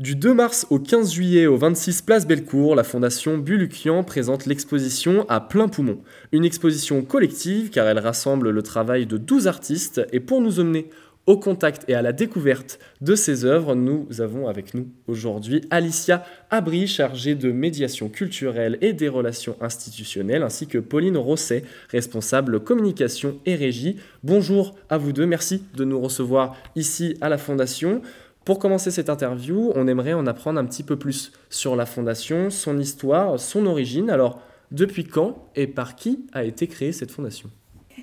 Du 0.00 0.16
2 0.16 0.32
mars 0.32 0.66
au 0.70 0.78
15 0.78 1.12
juillet 1.12 1.46
au 1.46 1.58
26 1.58 2.00
Place 2.00 2.26
Bellecour, 2.26 2.74
la 2.74 2.84
Fondation 2.84 3.36
Bulukian 3.36 4.02
présente 4.02 4.46
l'exposition 4.46 5.26
à 5.28 5.42
plein 5.42 5.68
poumon. 5.68 5.98
Une 6.32 6.46
exposition 6.46 7.02
collective 7.02 7.68
car 7.68 7.86
elle 7.86 7.98
rassemble 7.98 8.48
le 8.48 8.62
travail 8.62 9.04
de 9.04 9.18
12 9.18 9.46
artistes 9.46 10.00
et 10.10 10.20
pour 10.20 10.40
nous 10.40 10.58
emmener 10.58 10.88
au 11.26 11.36
contact 11.36 11.84
et 11.86 11.94
à 11.94 12.00
la 12.00 12.14
découverte 12.14 12.78
de 13.02 13.14
ces 13.14 13.44
œuvres, 13.44 13.74
nous 13.74 14.08
avons 14.22 14.48
avec 14.48 14.72
nous 14.72 14.88
aujourd'hui 15.06 15.60
Alicia 15.68 16.24
Abri, 16.48 16.86
chargée 16.86 17.34
de 17.34 17.52
médiation 17.52 18.08
culturelle 18.08 18.78
et 18.80 18.94
des 18.94 19.08
relations 19.08 19.54
institutionnelles, 19.60 20.42
ainsi 20.42 20.66
que 20.66 20.78
Pauline 20.78 21.18
Rosset, 21.18 21.62
responsable 21.90 22.60
communication 22.60 23.38
et 23.44 23.54
régie. 23.54 23.96
Bonjour 24.24 24.74
à 24.88 24.96
vous 24.96 25.12
deux, 25.12 25.26
merci 25.26 25.62
de 25.76 25.84
nous 25.84 26.00
recevoir 26.00 26.56
ici 26.74 27.18
à 27.20 27.28
la 27.28 27.36
Fondation. 27.36 28.00
Pour 28.44 28.58
commencer 28.58 28.90
cette 28.90 29.10
interview, 29.10 29.70
on 29.74 29.86
aimerait 29.86 30.14
en 30.14 30.26
apprendre 30.26 30.58
un 30.58 30.64
petit 30.64 30.82
peu 30.82 30.98
plus 30.98 31.32
sur 31.50 31.76
la 31.76 31.86
fondation, 31.86 32.50
son 32.50 32.78
histoire, 32.78 33.38
son 33.38 33.66
origine. 33.66 34.10
Alors, 34.10 34.40
depuis 34.70 35.04
quand 35.04 35.50
et 35.56 35.66
par 35.66 35.94
qui 35.94 36.26
a 36.32 36.44
été 36.44 36.66
créée 36.66 36.92
cette 36.92 37.10
fondation? 37.10 37.50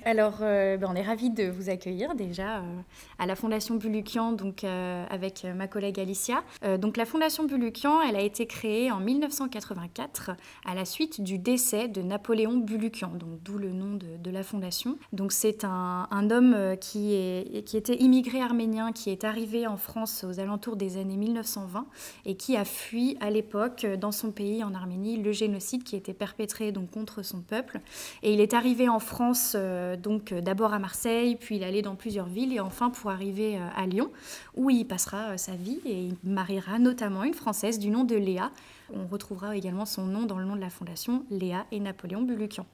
Alors, 0.08 0.38
euh, 0.40 0.78
ben, 0.78 0.88
on 0.90 0.94
est 0.94 1.02
ravis 1.02 1.28
de 1.28 1.50
vous 1.50 1.68
accueillir 1.68 2.14
déjà 2.14 2.60
euh, 2.60 2.80
à 3.18 3.26
la 3.26 3.36
Fondation 3.36 3.74
Bulukian, 3.74 4.32
donc 4.32 4.64
euh, 4.64 5.04
avec 5.10 5.44
ma 5.54 5.68
collègue 5.68 6.00
Alicia. 6.00 6.42
donc, 6.78 6.96
la 6.96 7.04
Fondation 7.04 7.44
Bulukian, 7.44 8.00
elle 8.00 8.16
a 8.16 8.22
été 8.22 8.46
créée 8.46 8.90
en 8.90 9.00
1984 9.00 10.30
à 10.64 10.74
la 10.74 10.86
suite 10.86 11.20
du 11.20 11.38
décès 11.38 11.88
de 11.88 12.00
Napoléon 12.00 12.56
Bulukian, 12.56 13.08
donc 13.08 13.42
d'où 13.42 13.58
le 13.58 13.70
nom 13.70 13.98
de, 13.98 14.30
la 14.30 14.42
fondation. 14.42 14.98
Donc, 15.12 15.30
c'est 15.32 15.64
un, 15.64 16.08
un, 16.10 16.30
homme 16.30 16.76
qui, 16.80 17.14
est, 17.14 17.66
qui 17.66 17.76
était 17.76 17.96
immigré 17.96 18.40
arménien, 18.40 18.92
qui 18.92 19.10
est 19.10 19.24
arrivé 19.24 19.66
en 19.66 19.76
France 19.76 20.24
aux 20.24 20.40
alentours 20.40 20.76
des 20.76 20.96
années 20.96 21.16
1920 21.16 21.86
et 22.24 22.36
qui 22.36 22.56
a 22.56 22.64
fui 22.64 23.18
à 23.20 23.30
l'époque 23.30 23.86
dans 23.98 24.12
son 24.12 24.30
pays, 24.30 24.64
en 24.64 24.74
Arménie, 24.74 25.18
le 25.18 25.32
génocide 25.32 25.84
qui 25.84 25.96
était 25.96 26.14
perpétré 26.14 26.72
donc 26.72 26.90
contre 26.90 27.22
son 27.22 27.40
peuple. 27.42 27.80
Et 28.22 28.32
il 28.32 28.40
est 28.40 28.54
arrivé 28.54 28.88
en 28.88 29.00
France 29.00 29.56
donc 29.98 30.32
euh, 30.32 30.40
d'abord 30.40 30.72
à 30.72 30.78
Marseille, 30.78 31.36
puis 31.36 31.56
il 31.56 31.64
allait 31.64 31.82
dans 31.82 31.94
plusieurs 31.94 32.26
villes 32.26 32.52
et 32.52 32.60
enfin 32.60 32.90
pour 32.90 33.10
arriver 33.10 33.56
euh, 33.56 33.68
à 33.76 33.86
Lyon, 33.86 34.10
où 34.56 34.70
il 34.70 34.84
passera 34.86 35.36
sa 35.36 35.52
vie 35.52 35.80
et 35.84 36.04
il 36.04 36.16
mariera 36.24 36.78
notamment 36.78 37.24
une 37.24 37.34
Française 37.34 37.78
du 37.78 37.90
nom 37.90 38.04
de 38.04 38.16
Léa. 38.16 38.50
On 38.92 39.06
retrouvera 39.06 39.56
également 39.56 39.84
son 39.84 40.04
nom 40.04 40.24
dans 40.24 40.38
le 40.38 40.44
nom 40.44 40.56
de 40.56 40.60
la 40.60 40.70
fondation, 40.70 41.24
Léa 41.30 41.66
et 41.72 41.80
Napoléon 41.80 42.22
Bulukian. 42.22 42.66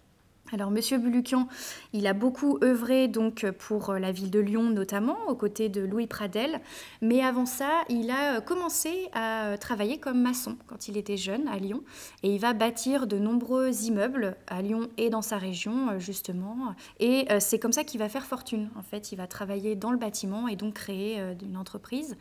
Alors, 0.53 0.71
Monsieur 0.71 0.99
Bulukian, 0.99 1.49
il 1.95 2.07
a 2.07 2.13
beaucoup 2.13 2.59
œuvré 2.63 3.09
donc 3.09 3.51
pour 3.53 3.95
la 3.95 4.13
ville 4.13 4.31
de 4.31 4.39
Lyon 4.39 4.65
notamment, 4.71 5.17
aux 5.27 5.35
côtés 5.35 5.71
de 5.71 5.81
Louis 5.81 6.07
Pradel. 6.07 6.61
Mais 7.01 7.23
avant 7.23 7.47
ça, 7.47 7.83
il 7.89 8.11
a 8.11 8.43
commencé 8.43 9.09
à 9.15 9.57
travailler 9.59 9.99
comme 9.99 10.21
maçon 10.21 10.57
quand 10.67 10.87
il 10.87 10.99
était 10.99 11.17
jeune 11.17 11.49
à 11.49 11.57
Lyon. 11.57 11.83
Et 12.23 12.35
il 12.35 12.39
va 12.39 12.53
bâtir 12.53 13.07
de 13.07 13.19
nombreux 13.19 13.71
immeubles 13.85 14.37
à 14.47 14.61
Lyon 14.61 14.89
et 14.99 15.09
dans 15.09 15.23
sa 15.23 15.39
région, 15.39 15.99
justement. 15.99 16.75
Et 17.01 17.27
euh, 17.33 17.39
c'est 17.41 17.59
comme 17.59 17.73
ça 17.73 17.83
qu'il 17.83 17.99
va 17.99 18.11
faire 18.11 18.27
fortune. 18.27 18.69
En 18.77 18.83
fait, 18.83 19.13
il 19.13 19.17
va 19.17 19.27
travailler 19.27 19.77
dans 19.77 19.91
le 19.91 19.99
bâtiment 19.99 20.47
et 20.47 20.57
donc 20.57 20.75
créer 20.75 21.21
euh, 21.21 21.35
une 21.43 21.57
entreprise. 21.57 22.17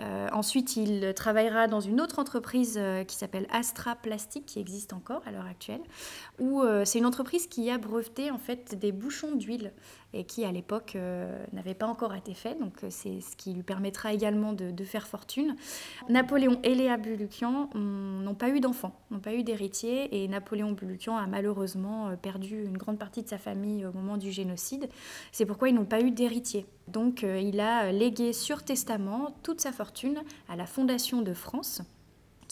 Euh, 0.00 0.28
ensuite, 0.32 0.76
il 0.76 1.12
travaillera 1.14 1.68
dans 1.68 1.80
une 1.80 2.00
autre 2.00 2.18
entreprise 2.18 2.80
qui 3.06 3.16
s'appelle 3.16 3.46
Astra 3.50 3.94
Plastique, 3.96 4.46
qui 4.46 4.58
existe 4.58 4.92
encore 4.92 5.22
à 5.26 5.30
l'heure 5.30 5.46
actuelle, 5.46 5.82
où 6.38 6.62
c'est 6.84 6.98
une 6.98 7.06
entreprise 7.06 7.46
qui 7.46 7.70
a 7.70 7.78
breveté 7.78 8.30
en 8.30 8.38
fait 8.38 8.78
des 8.78 8.92
bouchons 8.92 9.34
d'huile 9.34 9.72
et 10.14 10.24
qui 10.24 10.44
à 10.44 10.52
l'époque 10.52 10.94
euh, 10.96 11.44
n'avait 11.52 11.74
pas 11.74 11.86
encore 11.86 12.14
été 12.14 12.34
fait. 12.34 12.58
Donc 12.58 12.84
euh, 12.84 12.88
c'est 12.90 13.20
ce 13.20 13.36
qui 13.36 13.52
lui 13.52 13.62
permettra 13.62 14.12
également 14.12 14.52
de, 14.52 14.84
faire 14.84 15.06
fortune. 15.06 15.54
Napoléon 16.08 16.58
et 16.64 16.74
Léa 16.74 16.96
Bulukian 16.96 17.70
n'ont 17.74 18.34
pas 18.34 18.48
eu 18.48 18.58
d'enfants, 18.58 19.00
n'ont 19.10 19.20
pas 19.20 19.32
eu 19.32 19.44
d'héritiers 19.44 20.22
et 20.22 20.28
Napoléon 20.28 20.72
Bulukian 20.72 21.16
a 21.16 21.26
malheureusement 21.26 22.08
euh, 22.08 22.16
perdu 22.16 22.64
une 22.64 22.76
grande 22.76 22.98
partie 22.98 23.22
de 23.22 23.28
sa 23.28 23.38
famille 23.38 23.86
au 23.86 23.92
moment 23.92 24.16
du 24.16 24.32
génocide. 24.32 24.88
C'est 25.30 25.46
pourquoi 25.46 25.68
ils 25.68 25.74
n'ont 25.74 25.84
pas 25.84 26.00
eu 26.00 26.10
d'héritier. 26.10 26.66
Donc 26.92 27.22
il 27.22 27.60
a 27.60 27.90
légué 27.90 28.32
sur 28.32 28.62
testament 28.62 29.34
toute 29.42 29.60
sa 29.60 29.72
fortune 29.72 30.22
à 30.48 30.56
la 30.56 30.66
Fondation 30.66 31.22
de 31.22 31.32
France 31.34 31.82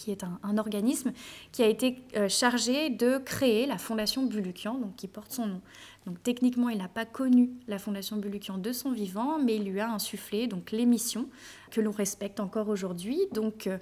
qui 0.00 0.10
est 0.10 0.24
un, 0.24 0.58
organisme 0.58 1.12
qui 1.52 1.62
a 1.62 1.66
été 1.66 2.02
euh, 2.16 2.28
chargé 2.28 2.88
de 2.88 3.18
créer 3.18 3.66
la 3.66 3.76
Fondation 3.76 4.24
Bulukian, 4.24 4.92
qui 4.96 5.08
porte 5.08 5.32
son 5.32 5.46
nom. 5.46 5.60
Donc 6.06 6.22
techniquement, 6.22 6.68
il 6.68 6.78
n'a 6.78 6.88
pas 6.88 7.04
connu 7.04 7.50
la 7.68 7.78
Fondation 7.78 8.16
Bulukian 8.16 8.58
de 8.58 8.72
son 8.72 8.90
vivant, 8.90 9.38
mais 9.38 9.56
il 9.56 9.64
lui 9.64 9.80
a 9.80 9.90
insufflé 9.90 10.46
donc 10.46 10.70
les 10.70 10.86
missions 10.86 11.28
que 11.70 11.80
l'on 11.80 11.90
respecte 11.90 12.40
encore 12.40 12.68
aujourd'hui. 12.68 13.18
Donc 13.32 13.66
euh, 13.66 13.78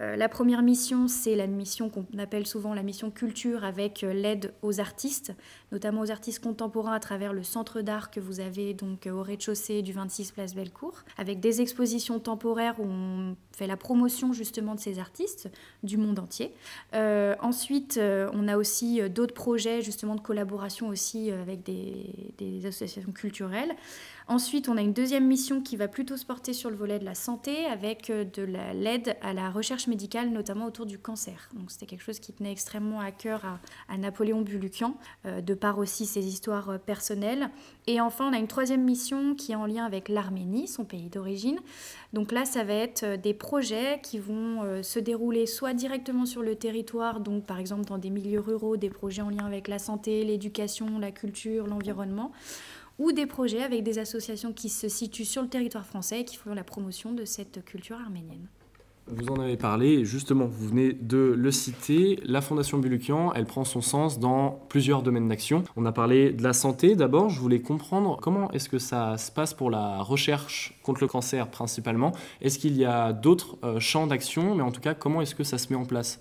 euh, 0.00 0.16
la 0.16 0.28
première 0.28 0.62
mission, 0.62 1.08
c'est 1.08 1.36
la 1.36 1.46
mission 1.46 1.90
qu'on 1.90 2.06
appelle 2.18 2.46
souvent 2.46 2.74
la 2.74 2.82
mission 2.82 3.10
culture 3.10 3.64
avec 3.64 4.04
euh, 4.04 4.12
l'aide 4.12 4.54
aux 4.62 4.80
artistes, 4.80 5.34
notamment 5.72 6.00
aux 6.02 6.10
artistes 6.10 6.42
contemporains 6.42 6.92
à 6.92 7.00
travers 7.00 7.32
le 7.32 7.42
centre 7.42 7.82
d'art 7.82 8.10
que 8.10 8.20
vous 8.20 8.40
avez 8.40 8.74
donc 8.74 9.08
au 9.10 9.22
rez-de-chaussée 9.22 9.82
du 9.82 9.92
26 9.92 10.32
Place 10.32 10.54
Bellecour, 10.54 11.02
avec 11.18 11.40
des 11.40 11.60
expositions 11.60 12.18
temporaires 12.20 12.76
où 12.78 12.84
on 12.84 13.36
fait 13.52 13.66
la 13.66 13.76
promotion 13.76 14.32
justement 14.32 14.74
de 14.74 14.80
ces 14.80 14.98
artistes 14.98 15.50
du 15.82 15.96
monde 15.96 16.18
entier. 16.18 16.52
ensuite, 16.92 17.98
on 18.00 18.48
a 18.48 18.56
aussi 18.56 19.00
d'autres 19.10 19.34
projets 19.34 19.82
justement 19.82 20.14
de 20.14 20.20
collaboration 20.20 20.88
aussi 20.88 21.30
avec 21.30 21.61
des, 21.64 22.66
associations 22.66 23.12
culturelles. 23.12 23.74
Ensuite, 24.28 24.68
on 24.68 24.76
a 24.76 24.80
une 24.80 24.92
deuxième 24.92 25.26
mission 25.26 25.60
qui 25.60 25.76
va 25.76 25.88
plutôt 25.88 26.16
se 26.16 26.24
porter 26.24 26.52
sur 26.52 26.70
le 26.70 26.76
volet 26.76 26.98
de 26.98 27.04
la 27.04 27.14
santé 27.14 27.66
avec 27.66 28.08
euh, 28.10 28.24
de 28.24 28.42
l'aide 28.42 29.16
à 29.20 29.32
la 29.32 29.50
recherche 29.50 29.88
médicale, 29.88 30.30
notamment 30.30 30.66
autour 30.66 30.86
du 30.86 30.98
cancer. 30.98 31.48
Donc 31.54 31.70
c'était 31.70 31.86
quelque 31.86 32.04
chose 32.04 32.20
qui 32.20 32.32
tenait 32.32 32.52
extrêmement 32.52 33.00
à 33.00 33.10
cœur 33.10 33.42
à, 33.88 33.98
Napoléon 33.98 34.42
Bulukian, 34.42 34.96
euh, 35.26 35.40
de 35.40 35.54
par 35.54 35.78
aussi 35.78 36.06
ses 36.06 36.26
histoires 36.26 36.70
euh, 36.70 36.78
personnelles. 36.78 37.50
Et 37.86 38.00
enfin, 38.00 38.28
on 38.28 38.32
a 38.32 38.38
une 38.38 38.48
troisième 38.48 38.84
mission 38.84 39.34
qui 39.34 39.52
est 39.52 39.56
en 39.56 39.66
lien 39.66 39.84
avec 39.84 40.08
l'Arménie, 40.08 40.68
son 40.68 40.84
pays 40.84 41.08
d'origine. 41.08 41.58
Donc 42.12 42.30
là, 42.30 42.44
ça 42.44 42.62
va 42.62 42.74
être 42.74 43.16
des 43.16 43.34
projets 43.34 44.00
qui 44.02 44.18
vont 44.18 44.82
se 44.82 44.98
dérouler 44.98 45.46
soit 45.46 45.72
directement 45.72 46.26
sur 46.26 46.42
le 46.42 46.54
territoire, 46.56 47.20
donc 47.20 47.46
par 47.46 47.58
exemple 47.58 47.84
dans 47.86 47.98
des 47.98 48.10
milieux 48.10 48.38
ruraux, 48.40 48.76
des 48.76 48.90
projets 48.90 49.22
en 49.22 49.30
lien 49.30 49.46
avec 49.46 49.66
la 49.66 49.78
santé, 49.78 50.22
l'éducation, 50.22 50.98
la 50.98 51.10
culture, 51.10 51.66
l'environnement 51.66 52.32
ou 53.02 53.10
des 53.10 53.26
projets 53.26 53.62
avec 53.62 53.82
des 53.82 53.98
associations 53.98 54.52
qui 54.52 54.68
se 54.68 54.88
situent 54.88 55.24
sur 55.24 55.42
le 55.42 55.48
territoire 55.48 55.84
français 55.84 56.20
et 56.20 56.24
qui 56.24 56.36
font 56.36 56.54
la 56.54 56.62
promotion 56.62 57.12
de 57.12 57.24
cette 57.24 57.64
culture 57.64 57.96
arménienne. 57.96 58.46
Vous 59.08 59.26
en 59.26 59.40
avez 59.40 59.56
parlé, 59.56 60.04
justement, 60.04 60.46
vous 60.46 60.68
venez 60.68 60.92
de 60.92 61.34
le 61.36 61.50
citer. 61.50 62.20
La 62.22 62.40
Fondation 62.40 62.78
Bulukian, 62.78 63.32
elle 63.34 63.46
prend 63.46 63.64
son 63.64 63.80
sens 63.80 64.20
dans 64.20 64.62
plusieurs 64.68 65.02
domaines 65.02 65.26
d'action. 65.26 65.64
On 65.74 65.84
a 65.84 65.90
parlé 65.90 66.32
de 66.32 66.44
la 66.44 66.52
santé 66.52 66.94
d'abord. 66.94 67.28
Je 67.28 67.40
voulais 67.40 67.60
comprendre 67.60 68.16
comment 68.22 68.48
est-ce 68.52 68.68
que 68.68 68.78
ça 68.78 69.18
se 69.18 69.32
passe 69.32 69.52
pour 69.52 69.70
la 69.70 70.00
recherche 70.02 70.78
contre 70.84 71.00
le 71.00 71.08
cancer 71.08 71.50
principalement. 71.50 72.12
Est-ce 72.40 72.60
qu'il 72.60 72.76
y 72.76 72.84
a 72.84 73.12
d'autres 73.12 73.58
euh, 73.64 73.80
champs 73.80 74.06
d'action, 74.06 74.54
mais 74.54 74.62
en 74.62 74.70
tout 74.70 74.80
cas, 74.80 74.94
comment 74.94 75.20
est-ce 75.20 75.34
que 75.34 75.44
ça 75.44 75.58
se 75.58 75.72
met 75.72 75.78
en 75.78 75.84
place? 75.84 76.20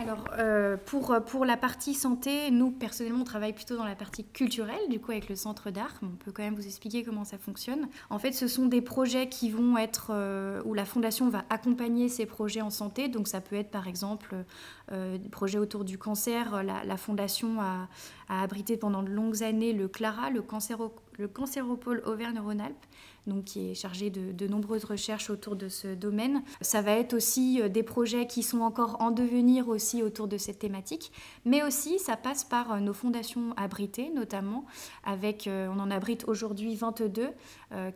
Alors, 0.00 0.24
euh, 0.38 0.76
pour, 0.76 1.16
pour 1.26 1.44
la 1.44 1.56
partie 1.56 1.92
santé, 1.92 2.50
nous, 2.52 2.70
personnellement, 2.70 3.22
on 3.22 3.24
travaille 3.24 3.52
plutôt 3.52 3.76
dans 3.76 3.84
la 3.84 3.96
partie 3.96 4.24
culturelle, 4.24 4.88
du 4.88 5.00
coup, 5.00 5.10
avec 5.10 5.28
le 5.28 5.34
centre 5.34 5.70
d'art. 5.70 5.92
On 6.02 6.16
peut 6.16 6.30
quand 6.30 6.42
même 6.42 6.54
vous 6.54 6.66
expliquer 6.66 7.02
comment 7.02 7.24
ça 7.24 7.36
fonctionne. 7.36 7.88
En 8.08 8.18
fait, 8.18 8.32
ce 8.32 8.46
sont 8.46 8.66
des 8.66 8.80
projets 8.80 9.28
qui 9.28 9.50
vont 9.50 9.76
être, 9.76 10.10
euh, 10.10 10.62
où 10.64 10.74
la 10.74 10.84
fondation 10.84 11.28
va 11.28 11.44
accompagner 11.50 12.08
ces 12.08 12.26
projets 12.26 12.60
en 12.60 12.70
santé. 12.70 13.08
Donc, 13.08 13.26
ça 13.26 13.40
peut 13.40 13.56
être, 13.56 13.70
par 13.70 13.88
exemple, 13.88 14.36
euh, 14.92 15.18
des 15.18 15.28
projets 15.28 15.58
autour 15.58 15.84
du 15.84 15.98
cancer. 15.98 16.62
La, 16.62 16.96
fondation 16.96 17.60
a, 17.60 17.88
a, 18.28 18.42
abrité 18.42 18.76
pendant 18.76 19.02
de 19.02 19.10
longues 19.10 19.42
années 19.42 19.72
le 19.72 19.88
CLARA, 19.88 20.30
le, 20.30 20.42
cancéro, 20.42 20.94
le 21.18 21.28
cancéropôle 21.28 22.02
Auvergne-Rhône-Alpes 22.06 22.86
donc 23.28 23.44
qui 23.44 23.70
est 23.70 23.74
chargé 23.74 24.10
de, 24.10 24.48
nombreuses 24.48 24.84
recherches 24.84 25.30
autour 25.30 25.54
de 25.54 25.68
ce 25.68 25.88
domaine. 25.94 26.42
Ça 26.62 26.80
va 26.80 26.92
être 26.92 27.12
aussi 27.12 27.60
euh, 27.60 27.68
des 27.68 27.82
projets 27.82 28.26
qui 28.26 28.42
sont 28.42 28.60
encore 28.60 28.96
en 29.00 29.10
devenir 29.10 29.68
aussi 29.68 30.02
autour 30.02 30.26
de 30.26 30.38
cette 30.38 30.58
thématique, 30.58 31.12
mais 31.44 31.62
aussi 31.62 31.98
ça 31.98 32.16
passe 32.16 32.44
par 32.44 32.72
euh, 32.72 32.80
nos 32.80 32.94
fondations 32.94 33.52
abritées, 33.56 34.10
notamment 34.10 34.64
avec, 35.04 35.46
euh, 35.46 35.68
on 35.68 35.78
en 35.78 35.90
abrite 35.90 36.24
aujourd'hui 36.26 36.74
22, 36.74 37.28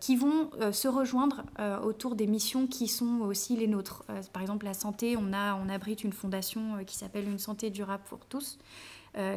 qui 0.01 0.17
vont 0.17 0.51
se 0.71 0.87
rejoindre 0.87 1.45
autour 1.83 2.15
des 2.15 2.27
missions 2.27 2.67
qui 2.67 2.89
sont 2.89 3.21
aussi 3.23 3.57
les 3.57 3.67
nôtres. 3.67 4.05
Par 4.35 4.43
exemple, 4.43 4.67
la 4.67 4.75
santé, 4.75 5.17
on, 5.17 5.33
a, 5.33 5.55
on 5.55 5.71
abrite 5.71 6.05
une 6.05 6.13
fondation 6.13 6.85
qui 6.87 6.95
s'appelle 6.95 7.27
Une 7.27 7.39
santé 7.39 7.71
durable 7.71 8.03
pour 8.07 8.27
tous. 8.27 8.59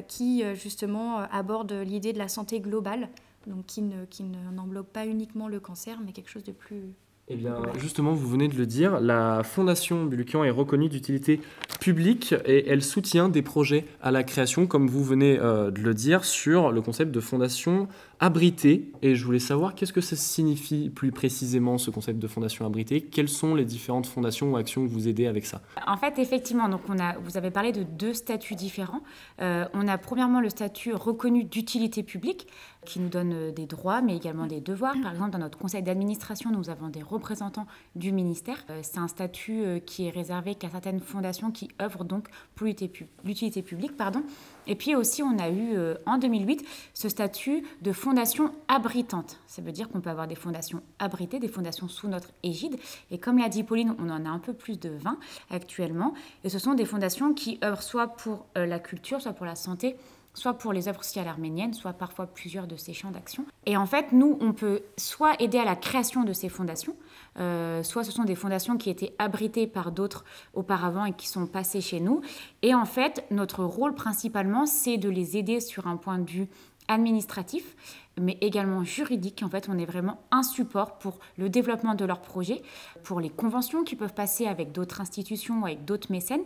Qui 0.07 0.43
justement 0.55 1.17
aborde 1.17 1.73
l'idée 1.73 2.13
de 2.13 2.17
la 2.17 2.27
santé 2.27 2.61
globale 2.61 3.09
donc 3.47 3.65
qui 3.65 3.81
ne 3.81 4.05
qui 4.05 4.23
n'englobe 4.23 4.85
pas 4.85 5.05
uniquement 5.05 5.47
le 5.47 5.59
cancer, 5.59 5.97
mais 6.05 6.11
quelque 6.11 6.29
chose 6.29 6.43
de 6.43 6.51
plus 6.51 6.93
eh 7.27 7.35
bien, 7.35 7.57
justement, 7.79 8.13
vous 8.13 8.27
venez 8.27 8.47
de 8.47 8.55
le 8.55 8.67
dire, 8.67 8.99
la 8.99 9.41
Fondation 9.41 10.05
Bulukian 10.05 10.43
est 10.43 10.51
reconnue 10.51 10.89
d'utilité 10.89 11.41
publique 11.81 12.35
et 12.45 12.69
elle 12.69 12.83
soutient 12.83 13.29
des 13.29 13.41
projets 13.41 13.85
à 13.99 14.11
la 14.11 14.23
création, 14.23 14.67
comme 14.67 14.87
vous 14.87 15.03
venez 15.03 15.39
euh, 15.39 15.71
de 15.71 15.81
le 15.81 15.95
dire, 15.95 16.23
sur 16.23 16.71
le 16.71 16.81
concept 16.83 17.11
de 17.11 17.19
fondation 17.19 17.87
abritée. 18.19 18.91
Et 19.01 19.15
je 19.15 19.25
voulais 19.25 19.39
savoir 19.39 19.75
qu'est-ce 19.75 19.93
que 19.93 20.01
ça 20.01 20.15
signifie 20.15 20.89
plus 20.89 21.11
précisément 21.11 21.77
ce 21.77 21.91
concept 21.91 22.19
de 22.19 22.27
fondation 22.27 22.65
abritée? 22.65 23.01
Quelles 23.01 23.29
sont 23.29 23.55
les 23.55 23.65
différentes 23.65 24.05
fondations 24.05 24.51
ou 24.51 24.57
actions 24.57 24.85
que 24.85 24.91
vous 24.91 25.07
aidez 25.07 25.27
avec 25.27 25.45
ça? 25.45 25.61
En 25.87 25.97
fait, 25.97 26.19
effectivement, 26.19 26.69
donc 26.69 26.81
on 26.89 26.99
a, 26.99 27.17
vous 27.17 27.37
avez 27.37 27.51
parlé 27.51 27.71
de 27.71 27.83
deux 27.83 28.13
statuts 28.13 28.55
différents. 28.55 29.01
Euh, 29.41 29.65
on 29.73 29.87
a 29.87 29.97
premièrement 29.97 30.41
le 30.41 30.49
statut 30.49 30.93
reconnu 30.93 31.43
d'utilité 31.43 32.03
publique 32.03 32.47
qui 32.85 32.99
nous 32.99 33.09
donne 33.09 33.33
euh, 33.33 33.51
des 33.51 33.65
droits 33.65 34.01
mais 34.01 34.15
également 34.15 34.47
des 34.47 34.61
devoirs. 34.61 34.95
Par 35.01 35.11
exemple, 35.11 35.31
dans 35.31 35.39
notre 35.39 35.57
conseil 35.57 35.83
d'administration, 35.83 36.51
nous 36.51 36.69
avons 36.69 36.89
des 36.89 37.01
représentants 37.01 37.67
du 37.95 38.11
ministère. 38.11 38.65
Euh, 38.69 38.79
c'est 38.81 38.99
un 38.99 39.07
statut 39.07 39.63
qui 39.85 40.07
est 40.07 40.09
réservé 40.09 40.55
qu'à 40.55 40.69
certaines 40.69 40.99
fondations 40.99 41.51
qui 41.51 41.69
œuvrent 41.81 42.05
donc 42.05 42.27
pour 42.55 42.67
l'utilité 42.67 43.61
publique. 43.61 43.97
Pardon. 43.97 44.23
Et 44.67 44.75
puis 44.75 44.95
aussi, 44.95 45.23
on 45.23 45.37
a 45.39 45.49
eu 45.49 45.75
en 46.05 46.17
2008 46.17 46.65
ce 46.93 47.09
statut 47.09 47.63
de 47.81 47.91
fondation 47.91 48.51
abritante. 48.67 49.37
Ça 49.47 49.61
veut 49.61 49.71
dire 49.71 49.89
qu'on 49.89 50.01
peut 50.01 50.09
avoir 50.09 50.27
des 50.27 50.35
fondations 50.35 50.81
abritées, 50.99 51.39
des 51.39 51.47
fondations 51.47 51.87
sous 51.87 52.07
notre 52.07 52.29
égide. 52.43 52.77
Et 53.11 53.17
comme 53.17 53.37
l'a 53.37 53.49
dit 53.49 53.63
Pauline, 53.63 53.95
on 53.99 54.09
en 54.09 54.25
a 54.25 54.29
un 54.29 54.39
peu 54.39 54.53
plus 54.53 54.79
de 54.79 54.89
20 54.89 55.17
actuellement. 55.49 56.13
Et 56.43 56.49
ce 56.49 56.59
sont 56.59 56.73
des 56.73 56.85
fondations 56.85 57.33
qui 57.33 57.59
œuvrent 57.63 57.83
soit 57.83 58.07
pour 58.07 58.45
euh, 58.57 58.65
la 58.65 58.79
culture, 58.79 59.21
soit 59.21 59.33
pour 59.33 59.45
la 59.45 59.55
santé, 59.55 59.95
soit 60.35 60.53
pour 60.53 60.73
les 60.73 60.87
œuvres 60.87 61.03
sociales 61.03 61.27
arméniennes, 61.27 61.73
soit 61.73 61.93
parfois 61.93 62.27
plusieurs 62.27 62.67
de 62.67 62.75
ces 62.75 62.93
champs 62.93 63.09
d'action. 63.09 63.45
Et 63.65 63.75
en 63.77 63.87
fait, 63.87 64.11
nous, 64.11 64.37
on 64.41 64.53
peut 64.53 64.83
soit 64.97 65.41
aider 65.41 65.57
à 65.57 65.65
la 65.65 65.75
création 65.75 66.23
de 66.23 66.33
ces 66.33 66.49
fondations, 66.49 66.95
euh, 67.39 67.81
soit 67.81 68.03
ce 68.03 68.11
sont 68.11 68.25
des 68.25 68.35
fondations 68.35 68.77
qui 68.77 68.89
étaient 68.89 69.15
abritées 69.17 69.65
par 69.65 69.91
d'autres 69.91 70.23
auparavant 70.53 71.05
et 71.05 71.13
qui 71.13 71.27
sont 71.27 71.47
passées 71.47 71.81
chez 71.81 71.99
nous. 71.99 72.21
Et 72.61 72.75
en 72.75 72.85
fait, 72.85 73.25
notre 73.31 73.63
rôle 73.63 73.95
principalement, 73.95 74.65
c'est 74.65 74.97
de 74.97 75.09
les 75.09 75.37
aider 75.37 75.59
sur 75.59 75.87
un 75.87 75.97
point 75.97 76.19
de 76.19 76.29
vue 76.29 76.47
administratif, 76.87 77.75
mais 78.19 78.37
également 78.41 78.83
juridique. 78.83 79.41
En 79.43 79.49
fait, 79.49 79.67
on 79.69 79.77
est 79.77 79.85
vraiment 79.85 80.21
un 80.31 80.43
support 80.43 80.97
pour 80.97 81.19
le 81.37 81.49
développement 81.49 81.95
de 81.95 82.05
leurs 82.05 82.21
projets, 82.21 82.61
pour 83.03 83.19
les 83.19 83.29
conventions 83.29 83.83
qui 83.83 83.95
peuvent 83.95 84.13
passer 84.13 84.47
avec 84.47 84.71
d'autres 84.71 85.01
institutions 85.01 85.61
ou 85.61 85.65
avec 85.65 85.85
d'autres 85.85 86.11
mécènes. 86.11 86.43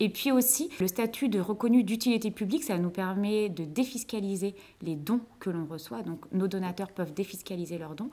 Et 0.00 0.08
puis 0.08 0.32
aussi, 0.32 0.70
le 0.80 0.88
statut 0.88 1.28
de 1.28 1.38
reconnu 1.38 1.84
d'utilité 1.84 2.30
publique, 2.30 2.64
ça 2.64 2.78
nous 2.78 2.90
permet 2.90 3.48
de 3.48 3.64
défiscaliser 3.64 4.54
les 4.82 4.96
dons 4.96 5.20
que 5.38 5.50
l'on 5.50 5.66
reçoit. 5.66 6.02
Donc 6.02 6.20
nos 6.32 6.48
donateurs 6.48 6.90
peuvent 6.90 7.14
défiscaliser 7.14 7.78
leurs 7.78 7.94
dons. 7.94 8.10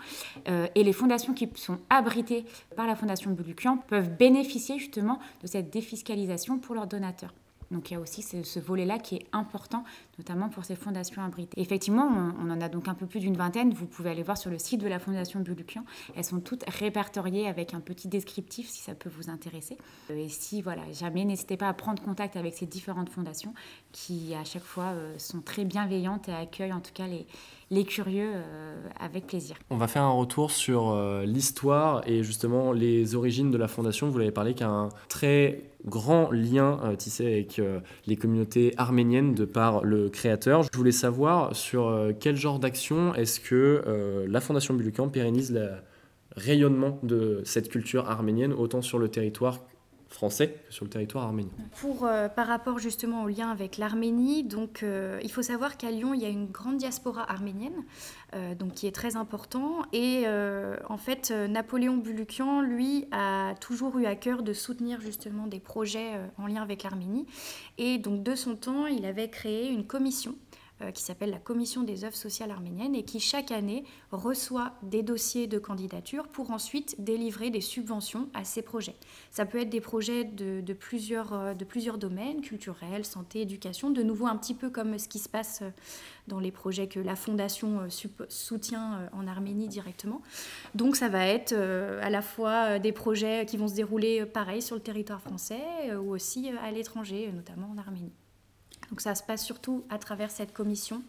Euh, 0.48 0.68
et 0.76 0.84
les 0.84 0.94
fondations 0.94 1.34
qui 1.34 1.50
sont 1.56 1.80
abritées 1.90 2.46
par 2.76 2.86
la 2.86 2.96
Fondation 2.96 3.32
Bulukian 3.32 3.78
peuvent 3.78 4.16
bénéficier 4.16 4.78
justement 4.78 5.20
de 5.42 5.48
cette 5.48 5.72
défiscalisation 5.72 6.60
pour 6.60 6.76
leurs 6.76 6.88
donateurs. 6.88 7.34
Donc 7.72 7.90
il 7.90 7.94
y 7.94 7.98
a 7.98 8.00
aussi 8.00 8.22
ce, 8.22 8.60
volet-là 8.60 9.00
qui 9.00 9.16
est 9.16 9.26
important, 9.32 9.84
notamment 10.22 10.50
pour 10.50 10.66
ces 10.66 10.76
fondations 10.76 11.24
abritées. 11.24 11.60
effectivement, 11.60 12.08
on, 12.40 12.52
en 12.52 12.62
a 12.62 12.70
donc 12.70 12.88
un 12.88 12.94
peu 12.94 13.08
plus 13.08 13.20
d'une 13.20 13.36
vingtaine. 13.36 13.74
Vous 13.74 13.88
pouvez 13.88 14.12
aller 14.12 14.22
voir 14.22 14.38
sur 14.38 14.52
le 14.52 14.60
site 14.60 14.80
de 14.80 14.88
la 14.88 15.00
Fondation 15.00 15.40
Bulukian. 15.40 15.84
Elles 16.16 16.24
sont 16.24 16.40
toutes 16.40 16.64
répertoriées 16.68 17.48
avec 17.48 17.74
un 17.74 17.80
petit 17.80 18.08
descriptif 18.08 18.70
si 18.70 18.82
ça 18.84 18.94
peut 18.94 19.10
vous 19.10 19.32
intéresser. 19.32 19.80
Euh, 20.12 20.26
et 20.26 20.30
si, 20.30 20.62
voilà, 20.62 20.84
jamais, 20.94 21.26
n'hésitez 21.26 21.58
pas 21.58 21.70
à 21.70 21.74
prendre 21.74 22.04
contact 22.04 22.36
avec 22.36 22.54
ces 22.54 22.68
différentes 22.68 23.10
fondations 23.10 23.56
qui, 23.92 24.36
à 24.36 24.44
chaque 24.44 24.64
fois, 24.64 24.92
euh, 24.94 25.18
sont 25.18 25.42
très 25.42 25.66
bienveillantes 25.66 26.30
et 26.30 26.34
accueillent 26.34 26.74
en 26.74 26.82
tout 26.82 26.94
cas 26.94 27.08
les, 27.08 27.26
les 27.72 27.84
curieux 27.84 28.32
euh, 28.36 28.76
avec 29.00 29.26
plaisir. 29.26 29.56
On 29.72 29.78
va 29.78 29.88
faire 29.88 30.04
un 30.04 30.12
retour 30.12 30.52
sur 30.52 30.96
l'histoire 31.26 32.08
et 32.08 32.24
justement 32.24 32.74
les 32.74 33.16
origines 33.16 33.50
de 33.50 33.58
la 33.58 33.68
fondation. 33.68 34.10
Vous 34.12 34.20
l'avez 34.20 34.32
parlé 34.32 34.54
qu'un 34.54 34.90
très 35.10 35.64
grand 35.86 36.30
lien 36.30 36.80
tissé 36.98 37.26
avec 37.26 37.62
les 38.06 38.16
communautés 38.16 38.74
arméniennes 38.78 39.34
de 39.34 39.46
par 39.46 39.84
le 39.84 40.10
Je 40.72 40.78
voulais 40.78 40.92
savoir 40.92 41.56
sur 41.56 41.88
euh, 41.88 42.12
quel 42.18 42.36
genre 42.36 42.60
d'action 42.60 43.14
est-ce 43.16 43.40
que 43.40 44.26
la 44.28 44.42
Fondation 44.42 44.74
Bulucan 44.74 45.10
pérennise 45.10 45.52
le 45.52 45.70
rayonnement 46.36 47.00
de 47.04 47.42
cette 47.44 47.70
culture 47.70 48.10
arménienne 48.10 48.54
autant 48.54 48.82
sur 48.82 49.00
le 49.00 49.10
territoire 49.10 49.60
français 50.14 50.56
sur 50.70 50.86
le 50.86 50.90
territoire 50.90 51.24
arménien. 51.26 51.52
Pour, 51.80 52.06
euh, 52.06 52.28
par 52.28 52.48
rapport 52.48 52.80
justement 52.80 53.24
au 53.24 53.28
lien 53.28 53.50
avec 53.50 53.78
l'Arménie, 53.78 54.44
donc 54.44 54.84
euh, 54.84 55.20
il 55.24 55.32
faut 55.32 55.42
savoir 55.42 55.78
qu'à 55.78 55.90
Lyon, 55.90 56.14
il 56.14 56.22
y 56.22 56.26
a 56.26 56.30
une 56.30 56.48
grande 56.48 56.78
diaspora 56.78 57.30
arménienne, 57.30 57.86
euh, 58.36 58.54
donc 58.54 58.74
qui 58.74 58.88
est 58.88 58.92
très 58.92 59.16
important. 59.16 59.84
Et 59.94 60.26
en 60.90 60.98
fait, 60.98 61.32
Napoléon 61.32 61.98
Bulukian, 61.98 62.62
lui, 62.62 63.08
a 63.12 63.54
toujours 63.60 63.98
eu 63.98 64.06
à 64.06 64.16
cœur 64.16 64.44
de 64.44 64.54
soutenir 64.54 65.02
justement 65.02 65.48
des 65.48 65.60
projets 65.60 66.12
en 66.38 66.48
lien 66.48 66.62
avec 66.62 66.84
l'Arménie. 66.84 67.26
Et 67.78 67.98
donc 67.98 68.24
de 68.24 68.36
son 68.36 68.56
temps, 68.56 68.88
il 68.88 69.06
avait 69.06 69.30
créé 69.30 69.70
une 69.70 69.86
commission 69.86 70.36
qui 70.94 71.04
s'appelle 71.04 71.30
la 71.30 71.40
Commission 71.40 71.84
des 71.84 72.04
œuvres 72.04 72.16
sociales 72.16 72.52
arméniennes 72.52 72.96
et 72.96 73.04
qui 73.04 73.20
chaque 73.20 73.52
année 73.52 73.84
reçoit 74.12 74.74
des 74.84 75.04
dossiers 75.04 75.48
de 75.48 75.60
candidature 75.60 76.28
pour 76.28 76.52
ensuite 76.52 76.96
délivrer 77.00 77.50
des 77.50 77.62
subventions 77.62 78.30
à 78.34 78.44
ces 78.44 78.62
projets. 78.62 78.96
Ça 79.30 79.46
peut 79.46 79.60
être 79.60 79.70
des 79.70 79.82
projets 79.82 80.24
de, 80.24 80.74
plusieurs, 80.74 81.34
euh, 81.34 81.54
plusieurs 81.54 81.98
domaines, 81.98 82.42
culturels, 82.42 83.06
santé, 83.06 83.42
éducation, 83.42 83.90
de 83.90 84.02
nouveau 84.04 84.28
un 84.28 84.36
petit 84.38 84.54
peu 84.54 84.70
comme 84.70 84.98
ce 84.98 85.08
qui 85.08 85.20
se 85.20 85.30
passe 85.30 85.62
euh, 85.62 85.70
dans 86.28 86.40
les 86.40 86.52
projets 86.52 86.88
que 86.88 87.00
la 87.00 87.16
Fondation 87.16 87.88
soutient 88.30 89.10
en 89.12 89.28
Arménie 89.28 89.68
directement. 89.68 90.22
Donc 90.76 90.96
ça 90.96 91.10
va 91.10 91.26
être 91.26 91.54
à 91.54 92.10
la 92.10 92.22
fois 92.22 92.80
des 92.80 92.92
projets 92.92 93.46
qui 93.48 93.58
vont 93.58 93.68
se 93.68 93.74
dérouler 93.74 94.26
pareil 94.26 94.62
sur 94.62 94.76
le 94.76 94.82
territoire 94.82 95.20
français 95.20 95.62
ou 96.00 96.12
aussi 96.12 96.50
à 96.64 96.72
l'étranger, 96.72 97.32
notamment 97.34 97.72
en 97.72 97.78
Arménie. 97.78 98.14
Donc 98.92 99.02
ça 99.02 99.16
se 99.16 99.24
passe 99.24 99.44
surtout 99.44 99.84
à 99.90 99.98
travers 99.98 100.30
cette 100.30 100.54
commission 100.54 101.02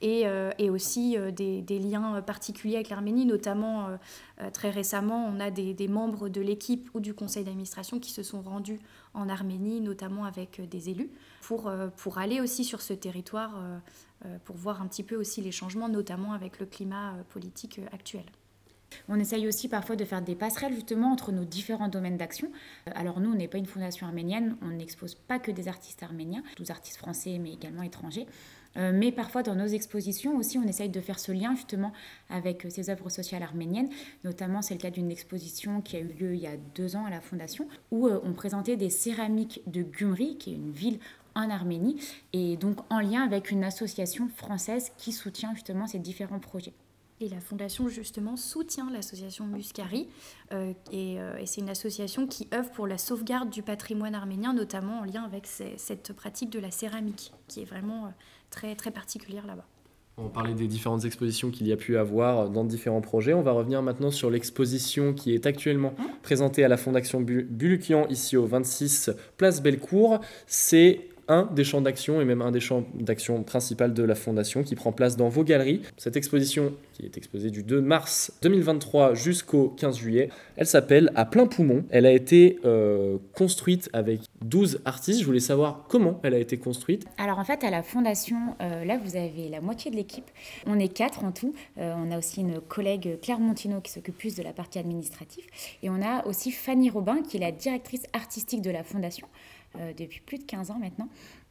et, 0.00 0.26
euh, 0.26 0.50
aussi 0.70 1.16
euh, 1.16 1.30
des, 1.30 1.78
liens 1.78 2.22
particuliers 2.22 2.76
avec 2.76 2.88
l'Arménie, 2.88 3.26
notamment 3.26 3.88
euh, 3.88 4.50
très 4.50 4.70
récemment, 4.70 5.26
on 5.26 5.38
a 5.38 5.50
des, 5.50 5.88
membres 5.88 6.28
de 6.28 6.40
l'équipe 6.40 6.88
ou 6.94 7.00
du 7.00 7.14
conseil 7.14 7.44
d'administration 7.44 8.00
qui 8.00 8.10
se 8.10 8.22
sont 8.22 8.40
rendus 8.40 8.80
en 9.14 9.28
Arménie, 9.28 9.80
notamment 9.80 10.24
avec 10.24 10.66
des 10.68 10.90
élus, 10.90 11.10
pour, 11.42 11.70
pour 11.96 12.18
aller 12.18 12.40
aussi 12.40 12.64
sur 12.64 12.80
ce 12.82 12.92
territoire, 12.92 13.58
pour 14.44 14.56
voir 14.56 14.82
un 14.82 14.86
petit 14.86 15.02
peu 15.02 15.16
aussi 15.16 15.40
les 15.40 15.52
changements, 15.52 15.88
notamment 15.88 16.32
avec 16.32 16.60
le 16.60 16.66
climat 16.66 17.14
politique 17.30 17.80
actuel. 17.92 18.24
On 19.08 19.18
essaye 19.18 19.46
aussi 19.46 19.68
parfois 19.68 19.96
de 19.96 20.04
faire 20.04 20.22
des 20.22 20.34
passerelles 20.34 20.74
justement 20.74 21.12
entre 21.12 21.32
nos 21.32 21.44
différents 21.44 21.88
domaines 21.88 22.16
d'action. 22.16 22.50
Euh, 22.88 22.92
alors 22.94 23.20
nous, 23.20 23.30
on 23.30 23.34
n'est 23.34 23.48
pas 23.48 23.58
une 23.58 23.66
fondation 23.66 24.06
arménienne, 24.06 24.56
on 24.62 24.68
n'expose 24.68 25.14
pas 25.14 25.38
que 25.38 25.50
des 25.50 25.68
artistes 25.68 26.02
arméniens, 26.02 26.42
12 26.56 26.70
artistes 26.70 26.96
français 26.96 27.38
mais 27.38 27.52
également 27.52 27.82
étrangers. 27.82 28.26
Euh, 28.76 28.92
mais 28.94 29.12
parfois 29.12 29.42
dans 29.42 29.54
nos 29.54 29.66
expositions 29.66 30.36
aussi, 30.36 30.58
on 30.58 30.64
essaye 30.64 30.90
de 30.90 31.00
faire 31.00 31.18
ce 31.18 31.32
lien 31.32 31.54
justement 31.54 31.92
avec 32.28 32.66
euh, 32.66 32.70
ces 32.70 32.90
œuvres 32.90 33.08
sociales 33.08 33.42
arméniennes. 33.42 33.88
Notamment, 34.24 34.62
c'est 34.62 34.74
le 34.74 34.80
cas 34.80 34.90
d'une 34.90 35.10
exposition 35.10 35.80
qui 35.80 35.96
a 35.96 36.00
eu 36.00 36.12
lieu 36.12 36.34
il 36.34 36.40
y 36.40 36.46
a 36.46 36.56
deux 36.74 36.96
ans 36.96 37.06
à 37.06 37.10
la 37.10 37.20
Fondation, 37.20 37.66
où 37.90 38.08
on 38.08 38.32
présentait 38.32 38.76
des 38.76 38.90
céramiques 38.90 39.62
de 39.66 39.82
Gumri, 39.82 40.36
qui 40.36 40.52
est 40.52 40.56
une 40.56 40.70
ville 40.70 40.98
en 41.34 41.50
Arménie, 41.50 42.00
et 42.32 42.56
donc 42.56 42.78
en 42.90 43.00
lien 43.00 43.22
avec 43.22 43.50
une 43.50 43.64
association 43.64 44.28
française 44.28 44.90
qui 44.98 45.12
soutient 45.12 45.54
justement 45.54 45.86
ces 45.86 45.98
différents 45.98 46.40
projets. 46.40 46.74
Et 47.20 47.28
la 47.28 47.40
fondation, 47.40 47.88
justement, 47.88 48.36
soutient 48.36 48.90
l'association 48.92 49.44
Muscari. 49.46 50.08
Euh, 50.52 50.72
euh, 50.92 51.36
et, 51.36 51.46
c'est 51.46 51.60
une 51.60 51.68
association 51.68 52.28
qui 52.28 52.46
œuvre 52.54 52.70
pour 52.70 52.86
la 52.86 52.96
sauvegarde 52.96 53.50
du 53.50 53.62
patrimoine 53.62 54.14
arménien, 54.14 54.52
notamment 54.52 55.00
en 55.00 55.04
lien 55.04 55.24
avec 55.24 55.46
cette 55.46 56.12
pratique 56.12 56.50
de 56.50 56.60
la 56.60 56.70
céramike, 56.70 57.32
qui 57.48 57.62
est 57.62 57.64
vraiment 57.64 58.06
euh, 58.06 58.10
très, 58.50 58.76
très 58.76 58.92
particulière 58.92 59.46
là-bas. 59.46 59.66
On 60.16 60.28
parlait 60.28 60.54
des 60.54 60.66
différentes 60.66 61.04
expositions 61.04 61.50
qu'il 61.50 61.68
y 61.68 61.72
a 61.72 61.76
pu 61.76 61.96
avoir 61.96 62.50
dans 62.50 62.64
différents 62.64 63.00
projets. 63.00 63.34
On 63.34 63.42
va 63.42 63.52
revenir 63.52 63.82
maintenant 63.82 64.10
sur 64.10 64.30
l'exposition 64.30 65.12
qui 65.12 65.32
est 65.32 65.46
actuellement 65.46 65.94
mmh. 65.96 66.04
présentée 66.22 66.64
à 66.64 66.68
la 66.68 66.76
Fondation 66.76 67.20
Bulukian, 67.20 68.06
ici 68.08 68.36
au 68.36 68.46
26 68.46 69.10
Place 69.36 69.62
Bellecour. 69.62 70.20
C'est 70.46 71.08
un 71.28 71.48
des 71.52 71.64
champs 71.64 71.80
d'action 71.80 72.20
et 72.20 72.24
même 72.24 72.42
un 72.42 72.50
des 72.50 72.60
champs 72.60 72.84
d'action 72.94 73.42
principal 73.42 73.94
de 73.94 74.02
la 74.02 74.14
Fondation 74.14 74.62
qui 74.62 74.74
prend 74.74 74.92
place 74.92 75.16
dans 75.16 75.28
vos 75.28 75.44
galeries. 75.44 75.82
Cette 75.96 76.16
exposition, 76.16 76.72
qui 76.94 77.04
est 77.04 77.16
exposée 77.16 77.50
du 77.50 77.62
2 77.62 77.80
mars 77.80 78.32
2023 78.42 79.14
jusqu'au 79.14 79.68
15 79.68 79.98
juillet, 79.98 80.30
elle 80.56 80.66
s'appelle 80.66 81.12
À 81.14 81.24
plein 81.24 81.46
poumon. 81.46 81.84
Elle 81.90 82.06
a 82.06 82.12
été 82.12 82.58
euh, 82.64 83.18
construite 83.34 83.90
avec 83.92 84.20
12 84.42 84.80
artistes. 84.84 85.20
Je 85.20 85.26
voulais 85.26 85.40
savoir 85.40 85.84
comment 85.88 86.18
elle 86.22 86.34
a 86.34 86.38
été 86.38 86.56
construite. 86.56 87.06
Alors 87.18 87.38
en 87.38 87.44
fait, 87.44 87.62
à 87.64 87.70
la 87.70 87.82
Fondation, 87.82 88.56
euh, 88.60 88.84
là, 88.84 88.98
vous 89.02 89.16
avez 89.16 89.48
la 89.48 89.60
moitié 89.60 89.90
de 89.90 89.96
l'équipe. 89.96 90.30
On 90.66 90.78
est 90.78 90.88
quatre 90.88 91.24
en 91.24 91.32
tout. 91.32 91.54
Euh, 91.78 91.94
on 91.96 92.10
a 92.10 92.18
aussi 92.18 92.40
une 92.40 92.60
collègue 92.60 93.18
Claire 93.20 93.40
Montino 93.40 93.80
qui 93.80 93.92
s'occupe 93.92 94.16
plus 94.16 94.34
de 94.34 94.42
la 94.42 94.52
partie 94.52 94.78
administrative. 94.78 95.44
Et 95.82 95.90
on 95.90 96.02
a 96.02 96.26
aussi 96.26 96.50
Fanny 96.50 96.90
Robin 96.90 97.22
qui 97.22 97.36
est 97.36 97.40
la 97.40 97.52
directrice 97.52 98.04
artistique 98.12 98.62
de 98.62 98.70
la 98.70 98.82
Fondation. 98.82 99.26
Euh, 99.76 99.92
depuis 99.92 100.20
plus 100.20 100.38
de 100.38 100.44
15 100.44 100.70
ans 100.70 100.78
maintenant. 100.78 101.08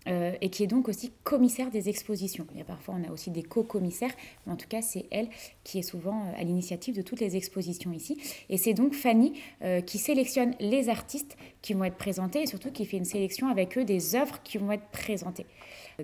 euh, 0.08 0.32
et 0.42 0.50
qui 0.50 0.64
est 0.64 0.68
donc 0.68 0.88
aussi 0.88 1.12
commissaire 1.24 1.70
des 1.70 1.90
expositions. 1.90 2.48
Il 2.54 2.58
y 2.58 2.62
a 2.62 2.64
parfois, 2.64 2.96
on 2.98 3.08
a 3.08 3.12
aussi 3.12 3.30
des 3.30 3.44
co-commissaires, 3.44 4.14
mais 4.46 4.54
en 4.54 4.56
tout 4.56 4.68
cas, 4.68 4.82
c'est 4.82 5.06
elle 5.12 5.28
qui 5.66 5.80
est 5.80 5.84
souvent 5.84 6.22
euh, 6.22 6.40
à 6.42 6.44
l'initiative 6.44 6.96
de 6.96 7.02
toutes 7.02 7.20
les 7.20 7.36
expositions 7.36 7.92
ici. 7.92 8.18
Et 8.50 8.58
c'est 8.58 8.74
donc 8.74 8.94
Fanny 8.94 9.34
qui 9.86 9.98
sélectionne 9.98 10.56
les 10.60 10.88
artistes 10.90 11.38
qui 11.62 11.74
vont 11.74 11.84
être 11.84 11.98
présentés 11.98 12.42
et 12.42 12.48
surtout 12.48 12.72
qui 12.72 12.86
fait 12.86 12.98
une 12.98 13.06
sélection 13.06 13.50
avec 13.50 13.78
eux 13.78 13.84
des 13.84 14.16
œuvres 14.16 14.42
qui 14.44 14.58
vont 14.58 14.72
être 14.72 14.88
présentées. 14.92 15.46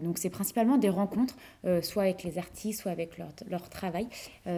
Donc 0.01 0.17
c'est 0.17 0.29
principalement 0.29 0.77
des 0.77 0.89
rencontres, 0.89 1.35
soit 1.81 2.03
avec 2.03 2.23
les 2.23 2.39
artistes, 2.39 2.81
soit 2.81 2.91
avec 2.91 3.17
leur, 3.17 3.69
travail. 3.69 4.07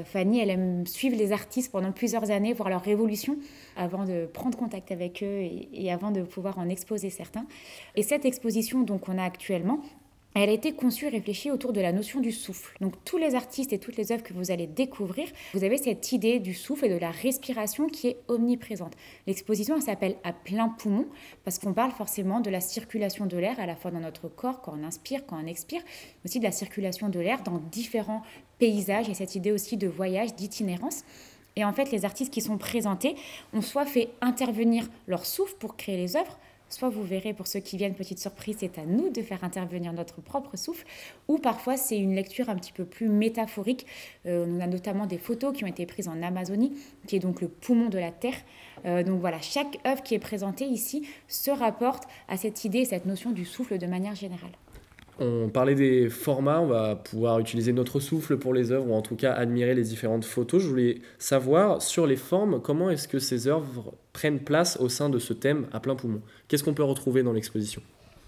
Fanny, 0.05 0.39
elle 0.39 0.49
aime 0.49 0.87
suivre 0.87 1.17
les 1.17 1.33
artistes 1.33 1.71
pendant 1.71 1.91
plusieurs 1.91 2.31
années, 2.31 2.53
voir 2.53 2.69
leur 2.69 2.81
révolution, 2.81 3.37
avant 3.75 4.05
de 4.05 4.27
prendre 4.31 4.57
contact 4.57 4.91
avec 4.91 5.21
eux 5.23 5.39
et, 5.41 5.67
et 5.73 5.91
avant 5.91 6.11
de 6.11 6.21
pouvoir 6.21 6.57
en 6.57 6.69
exposer 6.69 7.09
certains. 7.09 7.45
Et 7.95 8.03
cette 8.03 8.23
exposition, 8.23 8.83
donc 8.83 9.09
on 9.09 9.17
a 9.17 9.23
actuellement, 9.23 9.81
elle 10.41 10.49
a 10.49 10.53
été 10.53 10.73
conçue 10.73 11.05
et 11.05 11.09
réfléchie 11.09 11.49
autour 11.49 11.71
de 11.71 11.79
la 11.79 11.93
notion 11.93 12.19
du 12.19 12.33
souffle. 12.33 12.77
Donc 12.81 12.93
tous 13.05 13.17
les 13.17 13.35
artistes 13.35 13.71
et 13.71 13.79
toutes 13.79 13.95
les 13.95 14.11
œuvres 14.11 14.23
que 14.23 14.33
vous 14.33 14.51
allez 14.51 14.67
découvrir, 14.67 15.27
vous 15.53 15.63
avez 15.63 15.77
cette 15.77 16.11
idée 16.11 16.39
du 16.39 16.53
souffle 16.53 16.85
et 16.85 16.89
de 16.89 16.97
la 16.97 17.09
respiration 17.11 17.87
qui 17.87 18.09
est 18.09 18.17
omniprésente. 18.27 18.93
L'exposition, 19.27 19.77
elle 19.77 19.81
s'appelle 19.81 20.17
à 20.25 20.33
plein 20.33 20.67
poumon 20.67 21.07
parce 21.45 21.57
qu'on 21.57 21.73
parle 21.73 21.91
forcément 21.91 22.41
de 22.41 22.49
la 22.49 22.59
circulation 22.59 23.25
de 23.25 23.37
l'air 23.37 23.59
à 23.61 23.65
la 23.65 23.77
fois 23.77 23.91
dans 23.91 24.01
notre 24.01 24.27
corps 24.27 24.61
quand 24.61 24.75
on 24.77 24.83
inspire, 24.83 25.25
quand 25.25 25.39
on 25.41 25.47
expire, 25.47 25.81
mais 25.85 26.29
aussi 26.29 26.39
de 26.39 26.43
la 26.43 26.51
circulation 26.51 27.07
de 27.07 27.19
l'air 27.19 27.41
dans 27.43 27.61
différents 27.71 28.21
paysages 28.59 29.07
et 29.07 29.13
cette 29.13 29.35
idée 29.35 29.53
aussi 29.53 29.77
de 29.77 29.87
voyage, 29.87 30.35
d'itinérance. 30.35 31.03
Et 31.55 31.63
en 31.63 31.71
fait, 31.71 31.91
les 31.91 32.03
artistes 32.03 32.33
qui 32.33 32.41
sont 32.41 32.57
présentés 32.57 33.15
ont 33.53 33.61
soit 33.61 33.85
fait 33.85 34.09
intervenir 34.19 34.89
leur 35.07 35.25
souffle 35.25 35.55
pour 35.59 35.77
créer 35.77 35.95
les 35.95 36.17
œuvres, 36.17 36.37
Soit 36.69 36.89
vous 36.89 37.03
verrez, 37.03 37.33
pour 37.33 37.47
ceux 37.47 37.59
qui 37.59 37.77
viennent, 37.77 37.93
petite 37.93 38.19
surprise, 38.19 38.57
c'est 38.59 38.77
à 38.77 38.85
nous 38.85 39.09
de 39.09 39.21
faire 39.21 39.43
intervenir 39.43 39.93
notre 39.93 40.21
propre 40.21 40.57
souffle, 40.57 40.85
ou 41.27 41.37
parfois 41.37 41.77
c'est 41.77 41.97
une 41.97 42.15
lecture 42.15 42.49
un 42.49 42.55
petit 42.55 42.73
peu 42.73 42.85
plus 42.85 43.07
métaphorique. 43.07 43.85
Euh, 44.25 44.45
on 44.47 44.59
a 44.59 44.67
notamment 44.67 45.05
des 45.05 45.17
photos 45.17 45.55
qui 45.55 45.63
ont 45.63 45.67
été 45.67 45.85
prises 45.85 46.07
en 46.07 46.21
Amazonie, 46.21 46.73
qui 47.07 47.15
est 47.15 47.19
donc 47.19 47.41
le 47.41 47.47
poumon 47.47 47.89
de 47.89 47.99
la 47.99 48.11
Terre. 48.11 48.37
Euh, 48.85 49.03
donc 49.03 49.19
voilà, 49.19 49.39
chaque 49.41 49.79
œuvre 49.85 50.01
qui 50.03 50.15
est 50.15 50.19
présentée 50.19 50.65
ici 50.65 51.07
se 51.27 51.51
rapporte 51.51 52.03
à 52.27 52.37
cette 52.37 52.65
idée, 52.65 52.83
cette 52.85 53.05
notion 53.05 53.31
du 53.31 53.45
souffle 53.45 53.77
de 53.77 53.87
manière 53.87 54.15
générale. 54.15 54.51
On 55.19 55.47
parlait 55.49 55.75
des 55.75 56.09
formats, 56.09 56.59
on 56.59 56.67
va 56.67 56.95
pouvoir 56.95 57.39
utiliser 57.39 57.71
notre 57.71 58.01
souffle 58.01 58.37
pour 58.37 58.53
les 58.53 58.71
œuvres 58.71 58.89
ou 58.89 58.93
en 58.93 59.01
tout 59.01 59.15
cas 59.15 59.31
admirer 59.31 59.73
les 59.73 59.83
différentes 59.83 60.25
photos. 60.25 60.61
Je 60.61 60.67
voulais 60.67 61.01
savoir 61.19 61.81
sur 61.81 62.05
les 62.05 62.17
formes, 62.17 62.61
comment 62.61 62.89
est-ce 62.89 63.07
que 63.07 63.19
ces 63.19 63.47
œuvres 63.47 63.93
prennent 64.11 64.39
place 64.39 64.77
au 64.81 64.89
sein 64.89 65.09
de 65.09 65.19
ce 65.19 65.31
thème 65.31 65.67
à 65.71 65.79
plein 65.79 65.95
poumon? 65.95 66.21
Qu'est-ce 66.47 66.63
qu'on 66.63 66.73
peut 66.73 66.83
retrouver 66.83 67.23
dans 67.23 67.31
l'exposition? 67.31 67.81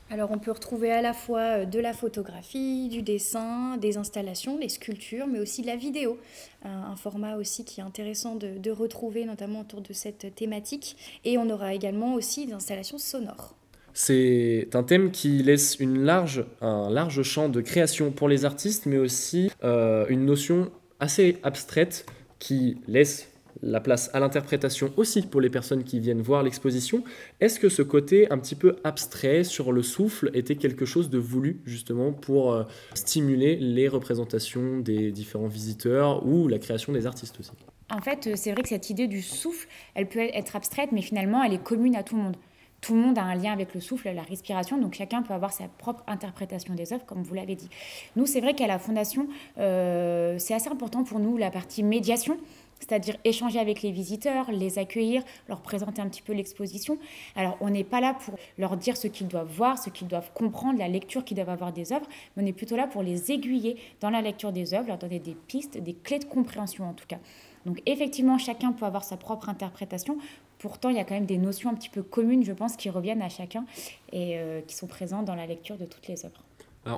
Alors 0.10 0.32
on 0.32 0.40
peut 0.40 0.52
retrouver 0.52 0.90
à 0.92 1.02
la 1.02 1.14
fois 1.14 1.42
euh, 1.42 1.66
de 1.66 1.80
la 1.80 1.92
photographie, 1.92 2.88
du 2.88 3.02
dessin, 3.02 3.76
des 3.76 3.98
installations, 3.98 4.58
des 4.58 4.70
sculptures, 4.70 5.28
mais 5.28 5.40
aussi 5.40 5.62
de 5.62 5.68
la 5.68 5.76
vidéo. 5.76 6.18
Un, 6.64 6.96
format 6.96 7.36
aussi 7.36 7.66
qui 7.66 7.82
est 7.82 7.84
intéressant 7.84 8.36
de, 8.36 8.58
de 8.58 8.72
retrouver, 8.72 9.26
notamment 9.26 9.62
autour 9.62 9.82
de 9.82 9.92
cette 9.92 10.34
thématique. 10.34 10.96
Et 11.26 11.38
on 11.38 11.50
aura 11.50 11.74
également 11.74 12.14
aussi 12.14 12.46
des 12.46 12.54
installations 12.54 12.98
sonores. 12.98 13.56
C'est 14.00 14.70
un 14.76 14.84
thème 14.84 15.10
qui 15.10 15.42
laisse 15.42 15.78
une 15.80 16.04
large, 16.04 16.46
un 16.62 16.88
large 16.88 17.24
champ 17.24 17.50
de 17.50 17.62
création 17.62 18.12
pour 18.12 18.30
les 18.30 18.46
artistes, 18.46 18.86
mais 18.86 19.00
aussi 19.00 19.50
euh, 19.64 20.06
une 20.10 20.24
notion 20.24 20.70
assez 21.00 21.38
abstraite 21.42 22.06
qui 22.38 22.78
laisse 22.88 23.28
la 23.64 23.82
place 23.82 24.12
à 24.14 24.20
l'interprétation 24.20 24.94
aussi 24.98 25.24
pour 25.24 25.42
les 25.42 25.50
personnes 25.50 25.84
qui 25.84 26.00
viennent 26.00 26.22
voir 26.22 26.44
l'exposition. 26.44 27.04
Est-ce 27.40 27.60
que 27.60 27.70
ce 27.70 27.82
côté 27.82 28.32
un 28.32 28.38
petit 28.38 28.54
peu 28.54 28.76
abstrait 28.84 29.44
sur 29.44 29.72
le 29.72 29.82
souffle 29.82 30.30
était 30.36 30.58
quelque 30.58 30.86
chose 30.86 31.10
de 31.10 31.18
voulu 31.18 31.62
justement 31.66 32.14
pour 32.14 32.54
euh, 32.54 32.66
stimuler 32.94 33.56
les 33.56 33.88
représentations 33.88 34.78
des 34.78 35.12
différents 35.12 35.48
visiteurs 35.48 36.24
ou 36.24 36.48
la 36.48 36.60
création 36.60 36.94
des 36.94 37.08
artistes 37.08 37.40
aussi? 37.40 37.50
En 37.90 38.02
fait, 38.02 38.30
c'est 38.36 38.52
vrai 38.52 38.62
que 38.62 38.70
cette 38.70 38.92
idée 38.92 39.08
du 39.08 39.24
souffle, 39.24 39.68
elle 39.96 40.08
peut 40.08 40.20
être 40.20 40.56
abstraite, 40.56 40.92
mais 40.92 41.02
finalement, 41.02 41.44
elle 41.44 41.54
est 41.54 41.64
commune 41.64 41.96
à 41.96 42.04
tout 42.04 42.16
le 42.16 42.22
monde 42.22 42.36
tout 42.82 42.94
le 42.94 43.02
monde 43.02 43.18
a 43.18 43.24
un 43.24 43.36
lien 43.36 43.52
avec 43.52 43.74
le 43.74 43.82
souffle, 43.82 44.10
la 44.10 44.22
respiration, 44.22 44.78
donc 44.78 44.94
chacun 44.94 45.22
peut 45.24 45.34
avoir 45.34 45.52
sa 45.52 45.68
propre 45.68 46.04
interprétation 46.08 46.74
des 46.76 46.94
œuvres, 46.94 47.06
comme 47.06 47.24
vous 47.24 47.34
l'avez 47.34 47.56
dit. 47.56 47.70
Nous, 48.16 48.26
c'est 48.26 48.40
vrai 48.40 48.54
qu'à 48.54 48.68
la 48.68 48.80
Fondation, 48.80 49.28
euh, 49.58 50.38
c'est 50.38 50.54
assez 50.54 50.70
important 50.70 51.04
pour 51.04 51.20
nous 51.20 51.38
la 51.38 51.50
partie 51.50 51.84
médiation, 51.84 52.38
c'est-à-dire 52.80 53.18
échanger 53.24 53.60
avec 53.60 53.82
les 53.82 53.92
visiteurs, 53.92 54.52
les 54.52 54.78
accueillir, 54.78 55.24
leur 55.50 55.62
présenter 55.62 56.02
un 56.02 56.08
petit 56.08 56.22
peu 56.22 56.34
l'exposition. 56.34 56.98
Alors, 57.36 57.58
on 57.62 57.70
n'est 57.70 57.84
pas 57.84 58.02
là 58.02 58.14
pour 58.14 58.36
leur 58.58 58.78
dire 58.78 58.96
ce 58.96 59.08
qu'ils 59.08 59.28
doivent 59.28 59.52
voir, 59.52 59.80
ce 59.80 59.90
qu'ils 59.90 60.08
doivent 60.08 60.32
comprendre, 60.34 60.78
la 60.78 60.88
lecture 60.88 61.26
qu'ils 61.26 61.36
doivent 61.36 61.50
avoir 61.50 61.74
des 61.74 61.92
œuvres, 61.92 62.08
mais 62.36 62.44
on 62.44 62.46
est 62.46 62.54
plutôt 62.54 62.76
là 62.76 62.86
pour 62.86 63.02
les 63.02 63.32
aiguiller 63.32 63.78
dans 64.00 64.12
la 64.12 64.22
lecture 64.22 64.52
des 64.52 64.74
œuvres, 64.74 64.88
leur 64.88 64.98
donner 65.00 65.20
des 65.20 65.36
pistes, 65.36 65.78
des 65.78 65.94
clés 65.94 66.20
de 66.20 66.26
compréhension 66.26 66.88
en 66.88 66.94
tout 66.94 67.08
cas. 67.08 67.18
Donc 67.66 67.82
effectivement, 67.86 68.38
chacun 68.38 68.72
peut 68.72 68.86
avoir 68.86 69.04
sa 69.04 69.18
propre 69.18 69.50
interprétation. 69.50 70.18
Pourtant, 70.60 70.90
il 70.90 70.96
y 70.96 71.00
a 71.00 71.04
quand 71.04 71.16
même 71.16 71.26
des 71.26 71.38
notions 71.38 71.70
un 71.70 71.76
petit 71.76 71.90
peu 71.90 72.02
communes, 72.02 72.44
je 72.44 72.54
pense, 72.54 72.76
qui 72.76 72.90
reviennent 72.90 73.22
à 73.22 73.30
chacun 73.30 73.66
et 74.12 74.40
euh, 74.40 74.62
qui 74.62 74.76
sont 74.76 74.88
présentes 74.88 75.26
dans 75.26 75.36
la 75.36 75.46
lecture 75.46 75.78
de 75.78 75.86
toutes 75.86 76.08
les 76.08 76.26
œuvres. 76.26 76.44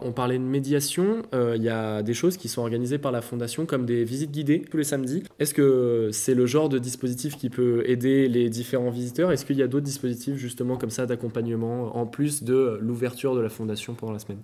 On 0.04 0.12
parlait 0.12 0.38
de 0.38 0.44
médiation, 0.44 1.24
euh, 1.34 1.56
il 1.56 1.63
y 1.63 1.70
a 1.70 2.04
des 2.04 2.13
choses 2.13 2.38
qui 2.38 2.48
sont 2.48 2.62
organisées 2.62 3.00
par 3.00 3.12
la 3.12 3.22
Fondation 3.22 3.66
comme 3.66 3.88
des 3.88 4.04
visites 4.04 4.32
guidées 4.32 4.62
tous 4.62 4.78
les 4.78 4.84
samedis. 4.84 5.24
Est-ce 5.39 5.54
que 5.56 6.10
c'est 6.13 6.36
le 6.36 6.46
genre 6.46 6.70
de 6.70 6.78
dispositif 6.78 7.38
qui 7.38 7.50
peut 7.50 7.84
aider 7.88 8.28
les 8.28 8.50
différents 8.50 8.92
visiteurs? 8.92 9.32
Est-ce 9.32 9.46
qu'il 9.46 9.58
y 9.58 9.63
a 9.63 9.68
d'autres 9.68 9.86
dispositifs 9.86 10.36
justement 10.36 10.78
comme 10.78 10.92
ça 10.92 11.08
d'accompagnement 11.08 11.98
en 11.98 12.06
plus 12.06 12.44
de 12.44 12.78
l'ouverture 12.82 13.36
de 13.36 13.42
la 13.42 13.50
Fondation 13.50 13.96
pendant 13.96 14.13
la 14.13 14.20
semaine? 14.20 14.42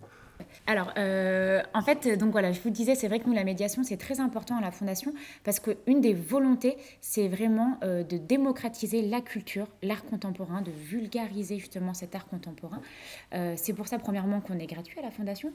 Alors, 0.67 0.91
euh, 0.97 1.61
en 1.75 1.81
fait, 1.83 2.17
donc 2.17 2.31
voilà, 2.31 2.51
je 2.51 2.59
vous 2.59 2.71
disais, 2.71 2.95
c'est 2.95 3.07
vrai 3.07 3.19
que 3.19 3.27
nous, 3.27 3.33
la 3.33 3.43
médiation, 3.43 3.83
c'est 3.83 3.97
très 3.97 4.19
important 4.19 4.57
à 4.57 4.61
la 4.61 4.71
Fondation 4.71 5.13
parce 5.43 5.59
qu'une 5.59 6.01
des 6.01 6.13
volontés, 6.13 6.77
c'est 7.01 7.27
vraiment 7.27 7.77
euh, 7.83 8.03
de 8.03 8.17
démocratiser 8.17 9.03
la 9.03 9.21
culture, 9.21 9.67
l'art 9.83 10.05
contemporain, 10.05 10.61
de 10.61 10.71
vulgariser 10.71 11.59
justement 11.59 11.93
cet 11.93 12.15
art 12.15 12.25
contemporain. 12.25 12.81
Euh, 13.33 13.53
c'est 13.57 13.73
pour 13.73 13.87
ça, 13.87 13.99
premièrement, 13.99 14.41
qu'on 14.41 14.57
est 14.57 14.65
gratuit 14.65 14.97
à 14.99 15.03
la 15.03 15.11
Fondation. 15.11 15.51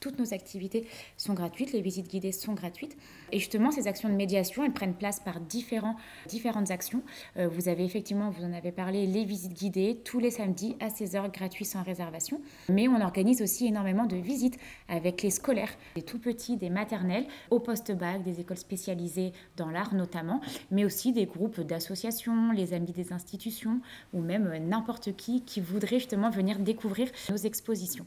toutes 0.00 0.18
nos 0.18 0.34
activités 0.34 0.86
sont 1.16 1.32
gratuites, 1.32 1.72
les 1.72 1.80
visites 1.80 2.08
guidées 2.08 2.32
sont 2.32 2.52
gratuites. 2.52 2.96
Et 3.32 3.38
justement, 3.38 3.72
ces 3.72 3.88
actions 3.88 4.08
de 4.08 4.14
médiation, 4.14 4.62
elles 4.62 4.72
prennent 4.72 4.94
place 4.94 5.18
par 5.18 5.40
différents, 5.40 5.96
différentes 6.28 6.70
actions. 6.70 7.02
vous 7.36 7.68
avez 7.68 7.84
effectivement, 7.84 8.28
vous 8.28 8.44
en 8.44 8.52
avez 8.52 8.70
parlé, 8.70 9.06
les 9.06 9.24
visites 9.24 9.54
guidées 9.54 10.02
tous 10.04 10.18
les 10.18 10.30
samedis 10.30 10.76
à 10.78 10.88
16h, 10.88 11.32
gratuits 11.32 11.64
sans 11.64 11.82
réservation. 11.82 12.42
Mais 12.68 12.86
on 12.86 13.00
organise 13.00 13.40
aussi 13.40 13.66
énormément 13.66 14.04
de 14.04 14.16
visites 14.16 14.43
avec 14.88 15.22
les 15.22 15.30
scolaires, 15.30 15.72
des 15.94 16.02
tout 16.02 16.18
petits, 16.18 16.56
des 16.56 16.70
maternelles, 16.70 17.26
au 17.50 17.60
post-bac, 17.60 18.22
des 18.22 18.40
écoles 18.40 18.56
spécialisées 18.56 19.32
dans 19.56 19.70
l'art 19.70 19.94
notamment, 19.94 20.40
mais 20.70 20.84
aussi 20.84 21.12
des 21.12 21.26
groupes 21.26 21.60
d'associations, 21.60 22.52
les 22.52 22.72
amis 22.72 22.92
des 22.92 23.12
institutions 23.12 23.80
ou 24.12 24.20
même 24.20 24.50
n'importe 24.68 25.16
qui 25.16 25.42
qui 25.42 25.60
voudrait 25.60 25.98
justement 25.98 26.30
venir 26.30 26.58
découvrir 26.58 27.08
nos 27.30 27.36
expositions. 27.36 28.06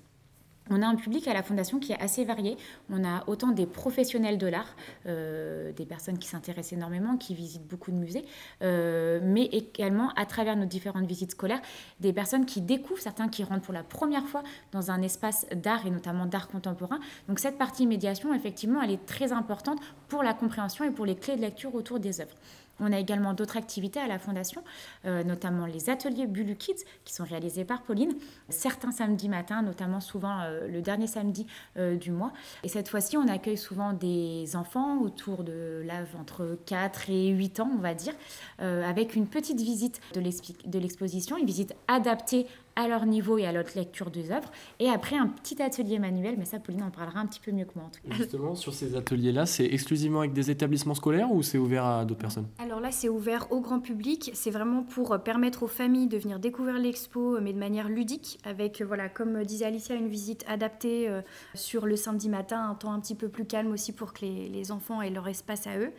On 0.69 0.81
a 0.81 0.87
un 0.87 0.95
public 0.95 1.27
à 1.27 1.33
la 1.33 1.43
Fondation 1.43 1.79
qui 1.79 1.93
est 1.93 2.01
assez 2.01 2.25
varié. 2.25 2.57
On 2.89 3.03
a 3.03 3.23
autant 3.27 3.49
des 3.49 3.65
professionnels 3.65 4.37
de 4.37 4.47
l'art, 4.47 4.75
euh, 5.05 5.71
des 5.73 5.85
personnes 5.85 6.17
qui 6.17 6.27
s'intéressent 6.27 6.73
énormément, 6.73 7.17
qui 7.17 7.35
visitent 7.35 7.67
beaucoup 7.67 7.91
de 7.91 7.97
musées, 7.97 8.25
euh, 8.61 9.19
mais 9.23 9.45
également 9.45 10.09
à 10.15 10.25
travers 10.25 10.55
nos 10.55 10.65
différentes 10.65 11.05
visites 11.05 11.31
scolaires, 11.31 11.61
des 11.99 12.13
personnes 12.13 12.45
qui 12.45 12.61
découvrent, 12.61 13.01
certains 13.01 13.29
qui 13.29 13.43
rentrent 13.43 13.61
pour 13.63 13.73
la 13.73 13.83
première 13.83 14.27
fois 14.27 14.43
dans 14.71 14.91
un 14.91 15.01
espace 15.01 15.45
d'art 15.55 15.85
et 15.85 15.89
notamment 15.89 16.25
d'art 16.25 16.47
contemporain. 16.47 16.99
Donc 17.27 17.39
cette 17.39 17.57
partie 17.57 17.87
médiation, 17.87 18.33
effectivement, 18.33 18.81
elle 18.81 18.91
est 18.91 19.05
très 19.05 19.31
importante 19.31 19.79
pour 20.07 20.23
la 20.23 20.33
compréhension 20.33 20.85
et 20.85 20.91
pour 20.91 21.05
les 21.05 21.15
clés 21.15 21.35
de 21.35 21.41
lecture 21.41 21.73
autour 21.75 21.99
des 21.99 22.21
œuvres. 22.21 22.35
On 22.79 22.91
a 22.91 22.99
également 22.99 23.33
d'autres 23.33 23.57
activités 23.57 23.99
à 23.99 24.07
la 24.07 24.19
Fondation, 24.19 24.63
euh, 25.05 25.23
notamment 25.23 25.65
les 25.65 25.89
ateliers 25.89 26.27
Bulu 26.27 26.55
Kids 26.55 26.83
qui 27.05 27.13
sont 27.13 27.23
réalisés 27.23 27.65
par 27.65 27.81
Pauline, 27.81 28.13
certains 28.49 28.91
samedis 28.91 29.29
matins, 29.29 29.61
notamment 29.61 29.99
souvent 29.99 30.41
euh, 30.41 30.67
le 30.67 30.81
dernier 30.81 31.07
samedi 31.07 31.47
euh, 31.77 31.95
du 31.95 32.11
mois. 32.11 32.33
Et 32.63 32.67
cette 32.67 32.89
fois-ci, 32.89 33.17
on 33.17 33.27
accueille 33.27 33.57
souvent 33.57 33.93
des 33.93 34.55
enfants 34.55 34.99
autour 34.99 35.43
de 35.43 35.81
l'âge 35.85 36.07
entre 36.19 36.57
4 36.65 37.09
et 37.09 37.29
8 37.29 37.59
ans, 37.61 37.71
on 37.73 37.81
va 37.81 37.93
dire, 37.93 38.13
avec 38.59 39.15
une 39.15 39.27
petite 39.27 39.61
visite 39.61 40.01
de 40.13 40.79
l'exposition, 40.79 41.37
une 41.37 41.45
visite 41.45 41.75
adaptée 41.87 42.47
à 42.77 42.87
leur 42.87 43.05
niveau 43.05 43.37
et 43.37 43.45
à 43.45 43.51
leur 43.51 43.65
lecture 43.75 44.11
des 44.11 44.31
œuvres. 44.31 44.51
Et 44.79 44.89
après, 44.89 45.17
un 45.17 45.27
petit 45.27 45.61
atelier 45.61 45.97
manuel, 45.99 46.35
mais 46.37 46.45
ça, 46.45 46.59
Pauline 46.59 46.83
en 46.83 46.91
parlera 46.91 47.19
un 47.19 47.25
petit 47.25 47.39
peu 47.39 47.51
mieux 47.51 47.65
que 47.65 47.73
moi. 47.75 47.85
En 47.85 47.89
tout 47.89 48.07
cas. 48.07 48.15
Justement, 48.15 48.55
sur 48.55 48.73
ces 48.73 48.95
ateliers-là, 48.95 49.45
c'est 49.47 49.65
exclusivement 49.65 50.19
avec 50.19 50.33
des 50.33 50.51
établissements 50.51 50.93
scolaires 50.93 51.31
ou 51.31 51.41
c'est 51.41 51.57
ouvert 51.57 51.85
à 51.85 52.05
d'autres 52.05 52.21
personnes? 52.21 52.47
Alors 52.59 52.79
là, 52.79 52.91
c'est 52.91 53.09
ouvert 53.09 53.51
au 53.51 53.61
grand 53.61 53.79
public. 53.79 54.29
C'est 54.35 54.51
vraiment 54.51 54.83
pour 54.83 55.17
permettre 55.23 55.63
aux 55.63 55.67
familles 55.67 56.07
de 56.07 56.17
venir 56.17 56.39
découvrir 56.39 56.77
l'expo, 56.77 57.39
mais 57.41 57.51
de 57.51 57.57
manière 57.57 57.89
ludique, 57.89 58.37
avec, 58.43 58.81
voilà, 58.83 59.09
comme 59.09 59.43
disait 59.43 59.65
Alicia, 59.65 59.95
une 59.95 60.07
visite 60.07 60.45
adaptée 60.47 61.09
euh, 61.09 61.21
sur 61.55 61.87
le 61.87 61.95
samedi 61.95 62.29
matin, 62.29 62.69
un 62.69 62.75
temps 62.75 62.93
un 62.93 62.99
petit 62.99 63.15
peu 63.15 63.27
plus 63.27 63.45
calme 63.45 63.71
aussi 63.71 63.91
pour 63.91 64.13
que 64.13 64.21
les, 64.21 64.49
les 64.49 64.71
enfants 64.71 65.01
aient 65.01 65.09
leur 65.09 65.27
espace 65.27 65.65
à 65.65 65.79
eux. 65.79 65.91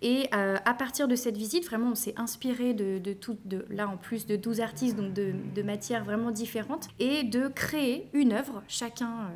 Et 0.00 0.28
euh, 0.34 0.56
à 0.64 0.74
partir 0.74 1.08
de 1.08 1.14
cette 1.14 1.36
visite, 1.36 1.66
vraiment, 1.66 1.90
on 1.90 1.94
s'est 1.94 2.14
inspiré 2.16 2.72
de, 2.72 2.98
de 2.98 3.12
tout, 3.12 3.36
de, 3.44 3.66
là 3.68 3.86
en 3.86 3.98
plus 3.98 4.24
de 4.26 4.36
12 4.36 4.60
artistes, 4.60 4.96
donc 4.96 5.12
de, 5.12 5.32
de 5.54 5.62
matières 5.62 6.04
vraiment 6.04 6.21
vraiment 6.22 6.32
différentes, 6.32 6.88
et 6.98 7.24
de 7.24 7.48
créer 7.48 8.08
une 8.12 8.32
œuvre, 8.32 8.62
chacun 8.68 9.30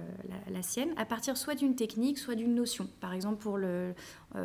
la, 0.53 0.63
sienne, 0.63 0.91
à 0.97 1.05
partir 1.05 1.37
soit 1.37 1.55
d'une 1.55 1.75
technique, 1.75 2.19
soit 2.19 2.35
d'une 2.35 2.55
notion. 2.55 2.89
Par 3.01 3.13
exemple, 3.13 3.43
pour, 3.43 3.59
le, 3.59 3.95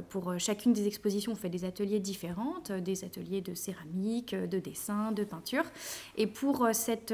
pour 0.10 0.38
chacune 0.39 0.74
des 0.74 0.88
expositions, 0.88 1.33
on 1.33 1.36
fait 1.36 1.50
des 1.50 1.65
ateliers 1.65 2.00
différents, 2.00 2.55
des 2.79 3.03
ateliers 3.03 3.41
de 3.41 3.53
céramique, 3.53 4.36
de 4.36 4.60
dessin, 4.60 5.12
de 5.12 5.24
peinture. 5.24 5.63
Et 6.17 6.27
pour 6.27 6.67
cette, 6.74 7.13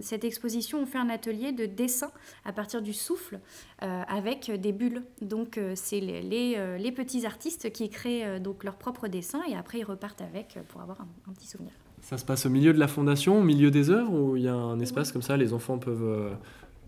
cette 0.00 0.24
exposition, 0.24 0.80
on 0.80 0.86
fait 0.86 0.98
un 0.98 1.10
atelier 1.10 1.52
de 1.52 1.66
dessin 1.66 2.10
à 2.44 2.52
partir 2.52 2.80
du 2.80 2.92
souffle 2.92 3.40
avec 3.80 4.50
des 4.50 4.72
bulles. 4.72 5.02
Donc, 5.20 5.60
c'est 5.74 6.00
les, 6.00 6.22
les, 6.22 6.78
les, 6.78 6.92
petits 6.92 7.26
artistes 7.26 7.72
qui 7.72 7.90
créent 7.90 8.40
donc 8.40 8.64
leur 8.64 8.76
propre 8.76 9.08
dessin 9.08 9.42
et 9.48 9.56
après 9.56 9.78
ils 9.78 9.84
repartent 9.84 10.22
avec 10.22 10.58
pour 10.68 10.80
avoir 10.80 11.00
un 11.00 11.32
petit 11.32 11.46
souvenir. 11.46 11.72
Ça 12.02 12.18
se 12.18 12.24
passe 12.24 12.46
au 12.46 12.50
milieu 12.50 12.72
de 12.72 12.78
la 12.78 12.88
fondation, 12.88 13.38
au 13.38 13.42
milieu 13.42 13.70
des 13.70 13.90
œuvres, 13.90 14.12
où 14.12 14.36
il 14.36 14.44
y 14.44 14.48
a 14.48 14.54
un 14.54 14.80
espace 14.80 15.12
comme 15.12 15.22
ça, 15.22 15.36
les 15.36 15.52
enfants 15.52 15.78
peuvent 15.78 16.02
euh, 16.02 16.30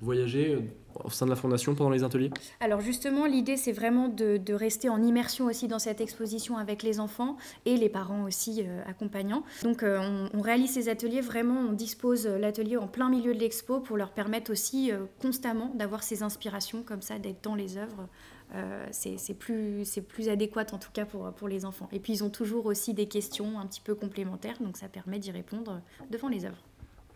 voyager 0.00 0.54
euh, 0.54 0.60
au 1.04 1.10
sein 1.10 1.26
de 1.26 1.30
la 1.30 1.36
fondation 1.36 1.74
pendant 1.74 1.90
les 1.90 2.04
ateliers? 2.04 2.30
Alors 2.60 2.80
justement, 2.80 3.26
l'idée 3.26 3.56
c'est 3.56 3.72
vraiment 3.72 4.08
de, 4.08 4.52
rester 4.52 4.88
en 4.88 5.02
immersion 5.02 5.46
aussi 5.46 5.68
dans 5.68 5.78
cette 5.78 6.00
exposition 6.00 6.56
avec 6.56 6.82
les 6.82 7.00
enfants 7.00 7.36
et 7.64 7.76
les 7.76 7.88
parents 7.88 8.24
aussi 8.24 8.62
euh, 8.62 8.82
accompagnants. 8.86 9.44
Donc 9.62 9.84
on, 9.84 10.40
réalise 10.40 10.70
ces 10.70 10.88
ateliers 10.88 11.20
vraiment, 11.20 11.60
on 11.68 11.72
dispose 11.72 12.26
l'atelier 12.26 12.76
en 12.76 12.88
plein 12.88 13.08
milieu 13.08 13.34
de 13.34 13.38
l'expo 13.38 13.80
pour 13.80 13.96
leur 13.96 14.12
permettre 14.12 14.50
aussi 14.50 14.90
constamment 15.20 15.70
d'avoir 15.74 16.02
ces 16.02 16.22
inspirations 16.22 16.82
comme 16.82 17.02
ça, 17.02 17.18
d'être 17.18 17.42
dans 17.44 17.54
les 17.54 17.76
œuvres 17.76 18.08
euh, 18.54 18.86
c'est 18.90 19.34
plus, 19.34 19.84
plus 20.08 20.28
adéquat 20.28 20.66
en 20.72 20.78
tout 20.78 20.90
cas 20.92 21.04
pour, 21.04 21.32
pour 21.32 21.48
les 21.48 21.64
enfants. 21.64 21.88
Et 21.92 22.00
puis 22.00 22.14
ils 22.14 22.24
ont 22.24 22.30
toujours 22.30 22.66
aussi 22.66 22.94
des 22.94 23.06
questions 23.06 23.58
un 23.58 23.66
petit 23.66 23.80
peu 23.80 23.94
complémentaires, 23.94 24.56
donc 24.60 24.76
ça 24.76 24.88
permet 24.88 25.18
d'y 25.18 25.30
répondre 25.30 25.80
devant 26.10 26.28
les 26.28 26.44
œuvres. 26.44 26.62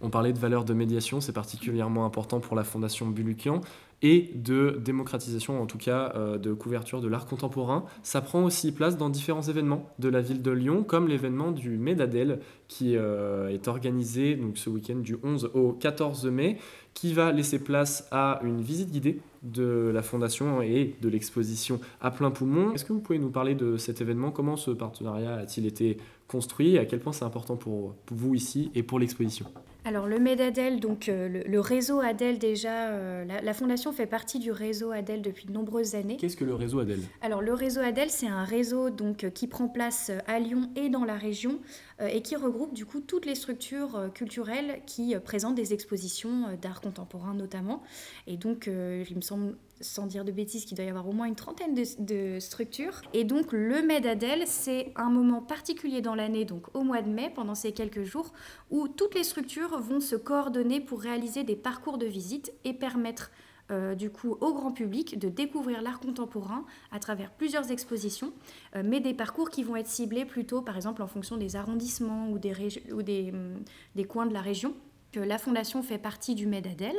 On 0.00 0.10
parlait 0.10 0.32
de 0.32 0.38
valeur 0.38 0.64
de 0.64 0.74
médiation, 0.74 1.20
c'est 1.20 1.32
particulièrement 1.32 2.04
important 2.04 2.40
pour 2.40 2.56
la 2.56 2.64
Fondation 2.64 3.06
Bulukian, 3.06 3.60
et 4.04 4.30
de 4.34 4.78
démocratisation, 4.84 5.62
en 5.62 5.66
tout 5.66 5.78
cas 5.78 6.12
euh, 6.14 6.36
de 6.36 6.52
couverture 6.52 7.00
de 7.00 7.08
l'art 7.08 7.24
contemporain. 7.24 7.86
Ça 8.02 8.20
prend 8.20 8.44
aussi 8.44 8.70
place 8.70 8.98
dans 8.98 9.08
différents 9.08 9.42
événements 9.42 9.88
de 9.98 10.10
la 10.10 10.20
ville 10.20 10.42
de 10.42 10.50
Lyon, 10.50 10.84
comme 10.84 11.08
l'événement 11.08 11.52
du 11.52 11.78
Médadel, 11.78 12.40
qui 12.68 12.96
euh, 12.96 13.48
est 13.48 13.66
organisé 13.66 14.36
donc, 14.36 14.58
ce 14.58 14.68
week-end 14.68 14.96
du 14.96 15.16
11 15.22 15.50
au 15.54 15.72
14 15.72 16.26
mai, 16.26 16.58
qui 16.92 17.14
va 17.14 17.32
laisser 17.32 17.58
place 17.58 18.06
à 18.10 18.40
une 18.44 18.60
visite 18.60 18.90
guidée 18.90 19.20
de 19.42 19.90
la 19.92 20.02
fondation 20.02 20.60
et 20.60 20.96
de 21.00 21.08
l'exposition 21.08 21.80
à 22.02 22.10
plein 22.10 22.30
poumon. 22.30 22.72
Est-ce 22.74 22.84
que 22.84 22.92
vous 22.92 23.00
pouvez 23.00 23.18
nous 23.18 23.30
parler 23.30 23.54
de 23.54 23.78
cet 23.78 24.02
événement? 24.02 24.30
Comment 24.30 24.56
ce 24.56 24.70
partenariat 24.70 25.36
a-t-il 25.36 25.66
été 25.66 25.96
construit? 26.28 26.74
Et 26.74 26.78
à 26.78 26.84
quel 26.84 27.00
point 27.00 27.12
c'est 27.12 27.24
important 27.24 27.56
pour 27.56 27.94
vous 28.10 28.34
ici 28.34 28.70
et 28.74 28.82
pour 28.82 28.98
l'exposition? 28.98 29.46
Alors 29.86 30.06
le 30.06 30.18
MEDADEL, 30.18 30.80
donc 30.80 31.10
euh, 31.10 31.42
le, 31.46 31.60
réseau 31.60 32.00
ADEL 32.00 32.38
déjà, 32.38 32.88
euh, 32.88 33.24
la, 33.24 33.54
fondation 33.54 33.92
fait 33.92 34.06
partie 34.06 34.38
du 34.38 34.50
réseau 34.50 34.92
ADEL 34.92 35.20
depuis 35.20 35.44
de 35.44 35.52
nombreuses 35.52 35.94
années. 35.94 36.16
Qu'est-ce 36.16 36.38
que 36.38 36.44
le 36.44 36.54
réseau 36.54 36.78
ADEL? 36.78 37.00
Alors 37.20 37.42
le 37.42 37.52
réseau 37.52 37.80
ADEL, 37.80 38.08
c'est 38.08 38.26
un 38.26 38.44
réseau 38.44 38.88
donc 38.88 39.30
qui 39.34 39.46
prend 39.46 39.68
place 39.68 40.10
à 40.26 40.38
Lyon 40.38 40.70
et 40.74 40.88
dans 40.88 41.04
la 41.04 41.16
région 41.16 41.58
euh, 42.00 42.06
et 42.06 42.22
qui 42.22 42.34
regroupe 42.34 42.72
du 42.72 42.86
coup 42.86 43.00
toutes 43.00 43.26
les 43.26 43.34
structures 43.34 44.10
culturelles 44.14 44.80
qui 44.86 45.14
présentent 45.22 45.56
des 45.56 45.74
expositions 45.74 46.56
d'art 46.62 46.80
contemporain 46.80 47.34
notamment. 47.34 47.82
Et 48.26 48.38
donc 48.38 48.66
il 48.66 49.16
me 49.16 49.20
semble 49.20 49.54
sans 49.80 50.06
dire 50.06 50.24
de 50.24 50.32
bêtises, 50.32 50.64
qu'il 50.64 50.76
doit 50.76 50.86
y 50.86 50.88
avoir 50.88 51.08
au 51.08 51.12
moins 51.12 51.26
une 51.26 51.34
trentaine 51.34 51.74
de, 51.74 52.38
structures. 52.40 53.00
Et 53.12 53.24
donc 53.24 53.52
le 53.52 53.82
MEDADEL, 53.82 54.44
c'est 54.46 54.92
un 54.96 55.10
moment 55.10 55.42
particulier 55.42 56.00
dans 56.00 56.14
l'année, 56.14 56.44
donc 56.44 56.74
au 56.74 56.82
mois 56.82 57.02
de 57.02 57.10
mai, 57.10 57.30
pendant 57.34 57.54
ces 57.54 57.72
quelques 57.72 58.04
jours, 58.04 58.32
où 58.70 58.88
toutes 58.88 59.14
les 59.14 59.24
structures 59.24 59.78
vont 59.78 60.00
se 60.00 60.16
coordonner 60.16 60.80
pour 60.80 61.00
réaliser 61.00 61.44
des 61.44 61.56
parcours 61.56 61.98
de 61.98 62.06
visite 62.06 62.52
et 62.64 62.72
permettre 62.72 63.30
euh, 63.70 63.94
du 63.94 64.10
coup 64.10 64.36
au 64.42 64.52
grand 64.52 64.72
public 64.72 65.18
de 65.18 65.30
découvrir 65.30 65.80
l'art 65.80 65.98
contemporain 65.98 66.66
à 66.92 66.98
travers 66.98 67.30
plusieurs 67.30 67.70
expositions, 67.70 68.34
euh, 68.76 68.82
mais 68.84 69.00
des 69.00 69.14
parcours 69.14 69.48
qui 69.48 69.62
vont 69.62 69.76
être 69.76 69.86
ciblés 69.86 70.26
plutôt 70.26 70.60
par 70.60 70.76
exemple 70.76 71.00
en 71.00 71.06
fonction 71.06 71.38
des 71.38 71.56
arrondissements 71.56 72.28
ou 72.28 72.38
des, 72.38 73.30
hum, 73.32 73.64
des 73.94 74.04
coins 74.04 74.26
de 74.26 74.34
la 74.34 74.42
région. 74.42 74.74
La 75.20 75.38
fondation 75.38 75.82
fait 75.82 75.98
partie 75.98 76.34
du 76.34 76.46
MEDADEL 76.46 76.96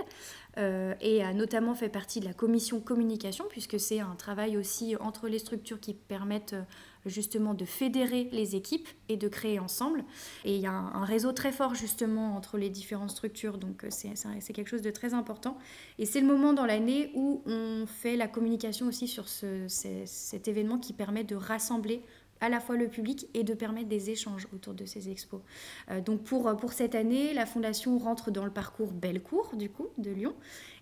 euh, 0.58 0.94
et 1.02 1.22
a 1.24 1.34
notamment 1.34 1.76
fait 1.76 1.90
partie 1.90 2.20
de 2.20 2.26
la 2.26 2.34
commission 2.34 2.80
communication, 2.80 3.46
puisque 3.50 3.80
c'est 3.80 4.00
un 4.00 4.16
travail 4.16 4.58
aussi 4.58 4.96
entre 5.00 5.28
les 5.28 5.40
structures 5.40 5.82
qui 5.82 5.94
permettent 5.94 6.54
euh, 6.54 6.64
justement 7.06 7.54
de 7.54 7.66
fédérer 7.66 8.30
les 8.32 8.56
équipes 8.56 8.88
et 9.10 9.18
de 9.18 9.28
créer 9.28 9.60
ensemble. 9.60 10.06
Et 10.46 10.56
il 10.56 10.62
y 10.62 10.66
a 10.66 10.72
un, 10.72 11.04
réseau 11.04 11.34
très 11.34 11.52
fort 11.52 11.76
justement 11.76 12.36
entre 12.36 12.58
les 12.58 12.70
différentes 12.70 13.12
structures, 13.12 13.58
donc 13.58 13.84
euh, 13.84 13.90
c'est 13.90 14.54
quelque 14.54 14.70
chose 14.70 14.82
de 14.82 14.92
très 14.92 15.14
important. 15.14 15.58
Et 16.00 16.06
c'est 16.06 16.22
le 16.22 16.28
moment 16.28 16.54
dans 16.54 16.66
l'année 16.66 17.12
où 17.16 17.44
on 17.46 17.86
fait 17.86 18.16
la 18.16 18.28
communication 18.28 18.88
aussi 18.88 19.08
sur 19.08 19.28
cet 19.28 20.48
événement 20.48 20.78
qui 20.78 20.94
permet 20.94 21.24
de 21.24 21.36
rassembler 21.36 22.02
à 22.42 22.50
la 22.50 22.60
fois 22.60 22.76
le 22.76 22.88
public 22.88 23.28
et 23.34 23.44
de 23.44 23.54
permettre 23.54 23.88
des 23.88 24.10
échanges 24.10 24.48
autour 24.54 24.74
de 24.74 24.86
ces 24.86 25.10
expos. 25.10 25.42
Euh, 25.90 26.02
donc 26.02 26.24
pour, 26.24 26.56
pour 26.58 26.74
cette 26.74 26.96
année, 26.96 27.34
la 27.34 27.46
Fondation 27.46 27.98
rentre 27.98 28.32
dans 28.32 28.46
le 28.46 28.52
parcours 28.52 28.92
Bellecour, 28.92 29.52
du 29.56 29.70
coup, 29.70 29.88
de 29.98 30.12
Lyon, 30.12 30.34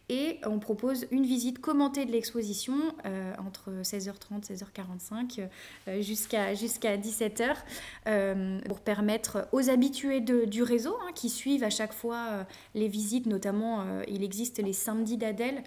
et 0.10 0.40
on 0.46 0.60
propose 0.60 1.08
une 1.12 1.26
visite 1.26 1.60
commentée 1.60 2.06
de 2.06 2.12
l'exposition 2.12 2.76
euh, 3.06 3.34
entre 3.38 3.72
16h30 3.84 4.52
16h45 4.52 5.48
euh, 5.88 6.02
jusqu'à 6.02 6.54
jusqu'à 6.56 6.98
17h 6.98 7.56
pour 8.68 8.82
permettre 8.82 9.48
aux 9.54 9.70
habitués 9.70 10.20
du 10.20 10.62
réseau 10.62 10.96
hein, 11.02 11.12
qui 11.16 11.30
suivent 11.30 11.64
à 11.64 11.70
chaque 11.70 11.94
fois 11.94 12.46
les 12.76 12.88
visites, 12.88 13.28
notamment 13.28 13.86
il 14.08 14.24
existe 14.24 14.60
les 14.60 14.74
samedis 14.74 15.18
d'Adèle 15.18 15.56
euh, 15.58 15.62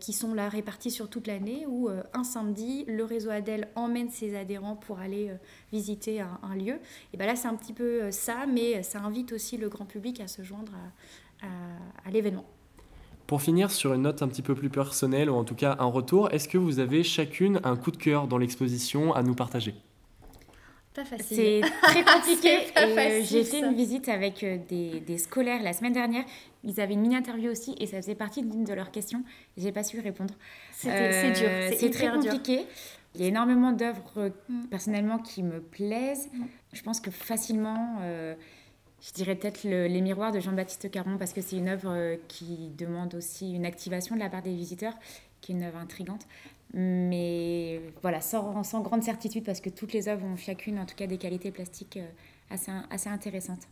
qui 0.00 0.12
sont 0.12 0.34
là 0.34 0.48
répartis 0.48 0.90
sur 0.90 1.08
toute 1.08 1.26
l'année, 1.26 1.66
où 1.66 1.88
euh, 1.88 2.02
un 2.12 2.24
samedi, 2.24 2.84
le 2.86 3.04
réseau 3.04 3.30
Adèle 3.30 3.68
emmène 3.74 4.10
ses 4.10 4.36
adhérents 4.36 4.76
pour 4.76 4.98
aller 4.98 5.30
euh, 5.30 5.36
visiter 5.72 6.20
un, 6.20 6.54
lieu. 6.54 6.78
Et 7.12 7.16
bien 7.16 7.26
là, 7.26 7.36
c'est 7.36 7.48
un 7.48 7.56
petit 7.56 7.72
peu 7.72 8.10
ça, 8.10 8.46
mais 8.46 8.82
ça 8.82 9.00
invite 9.00 9.32
aussi 9.32 9.56
le 9.56 9.68
grand 9.68 9.84
public 9.84 10.20
à 10.20 10.28
se 10.28 10.42
joindre 10.42 10.72
à, 11.42 12.10
l'événement. 12.10 12.44
Pour 13.26 13.42
finir 13.42 13.70
sur 13.70 13.92
une 13.92 14.02
note 14.02 14.22
un 14.22 14.28
petit 14.28 14.42
peu 14.42 14.54
plus 14.54 14.70
personnelle, 14.70 15.28
ou 15.28 15.34
en 15.34 15.44
tout 15.44 15.54
cas 15.54 15.76
un 15.78 15.86
retour, 15.86 16.32
est-ce 16.32 16.48
que 16.48 16.58
vous 16.58 16.78
avez 16.78 17.02
chacune 17.02 17.60
un 17.64 17.76
coup 17.76 17.90
de 17.90 17.96
cœur 17.96 18.28
dans 18.28 18.38
l'exposition 18.38 19.12
à 19.14 19.22
nous 19.22 19.34
partager? 19.34 19.74
Pas 20.94 21.04
facile. 21.04 21.36
C'est 21.36 21.60
très 21.82 22.04
compliqué. 22.14 22.58
J'ai 23.24 23.44
fait 23.44 23.60
une 23.60 23.74
visite 23.74 24.08
avec 24.08 24.44
des, 24.68 25.00
des, 25.00 25.18
scolaires 25.18 25.62
la 25.62 25.72
semaine 25.72 25.92
dernière. 25.92 26.24
Ils 26.62 26.80
avaient 26.80 26.94
une 26.94 27.00
mini-interview 27.00 27.50
aussi 27.50 27.74
et 27.78 27.86
ça 27.86 27.98
faisait 27.98 28.14
partie 28.14 28.42
d'une 28.42 28.64
de 28.64 28.72
leurs 28.72 28.90
questions. 28.90 29.22
J'ai 29.56 29.72
pas 29.72 29.84
su 29.84 30.00
répondre. 30.00 30.34
C'est 30.72 31.32
dur, 31.32 31.48
euh, 31.48 31.70
c'est 31.76 31.90
très 31.90 32.10
compliqué. 32.10 32.66
Il 33.14 33.20
y 33.20 33.24
a 33.24 33.28
énormément 33.28 33.72
d'œuvres 33.72 34.32
mm. 34.48 34.64
personnellement 34.70 35.18
qui 35.18 35.42
me 35.42 35.60
plaisent. 35.60 36.28
Mm. 36.32 36.44
Je 36.72 36.82
pense 36.82 37.00
que 37.00 37.10
facilement, 37.10 37.98
euh, 38.00 38.34
je 39.00 39.12
dirais 39.12 39.34
peut-être 39.34 39.64
Les 39.64 40.00
Miroirs 40.00 40.32
de 40.32 40.40
Jean-Baptiste 40.40 40.90
Caron 40.90 41.18
parce 41.18 41.32
que 41.32 41.40
c'est 41.40 41.56
une 41.56 41.68
œuvre 41.68 41.90
euh, 41.90 42.16
qui 42.28 42.70
demande 42.76 43.14
aussi 43.14 43.52
une 43.52 43.66
activation 43.66 44.14
de 44.16 44.20
la 44.20 44.30
part 44.30 44.42
des 44.42 44.54
visiteurs, 44.54 44.94
qui 45.40 45.52
est 45.52 45.54
une 45.54 45.64
œuvre 45.64 45.78
intrigante. 45.78 46.26
Mais 46.74 47.80
voilà, 48.02 48.20
sans, 48.20 48.62
grande 48.82 49.02
certitude 49.02 49.44
parce 49.44 49.60
que 49.60 49.70
toutes 49.70 49.92
les 49.92 50.08
œuvres 50.08 50.26
ont 50.26 50.36
chacune 50.36 50.78
en 50.78 50.86
tout 50.86 50.96
cas 50.96 51.06
des 51.06 51.18
qualités 51.18 51.50
plastiques 51.50 51.98
assez, 52.50 52.72
assez 52.90 53.08
intéressantes. 53.08 53.68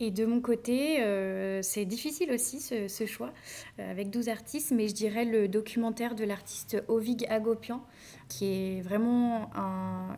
Et 0.00 0.10
de 0.10 0.26
mon 0.26 0.40
côté, 0.40 1.00
euh, 1.00 1.60
c'est 1.62 1.84
difficile 1.84 2.32
aussi 2.32 2.58
ce, 2.60 3.06
choix 3.06 3.32
euh, 3.78 3.88
avec 3.88 4.10
12 4.10 4.28
artistes, 4.28 4.72
mais 4.72 4.88
je 4.88 4.94
dirais 4.94 5.24
le 5.24 5.46
documentaire 5.46 6.16
de 6.16 6.24
l'artiste 6.24 6.82
Ovig 6.88 7.24
Agopian, 7.28 7.80
qui 8.28 8.46
est 8.46 8.80
vraiment 8.80 9.50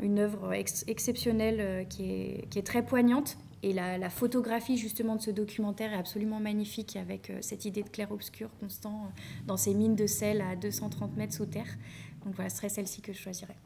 une 0.01 0.21
œuvre 0.21 0.55
exceptionnelle, 0.55 1.61
euh, 1.61 1.85
qui, 1.85 2.11
est, 2.11 2.49
qui, 2.49 2.59
est, 2.59 2.63
très 2.63 2.83
poignante. 2.83 3.37
Et 3.65 3.73
la, 3.73 4.11
photographie 4.11 4.77
justement 4.77 5.17
de 5.17 5.23
ce 5.23 5.31
documentaire 5.31 5.95
est 5.95 5.97
absolument 5.97 6.39
magnifique 6.39 6.97
avec 6.97 7.33
cette 7.41 7.65
idée 7.65 7.83
de 7.83 7.89
clair-obscur 7.89 8.51
constant 8.61 9.11
dans 9.47 9.57
ces 9.57 9.73
mines 9.73 9.97
de 9.97 10.07
sel 10.07 10.43
à 10.43 10.55
230 10.55 11.17
mètres 11.17 11.33
sous 11.33 11.47
terre. 11.47 11.79
Donc 12.27 12.35
voilà, 12.35 12.51
ce 12.51 12.59
serait 12.59 12.69
celle-ci 12.69 13.01
que 13.01 13.15
je 13.15 13.19
choisirais. 13.19 13.57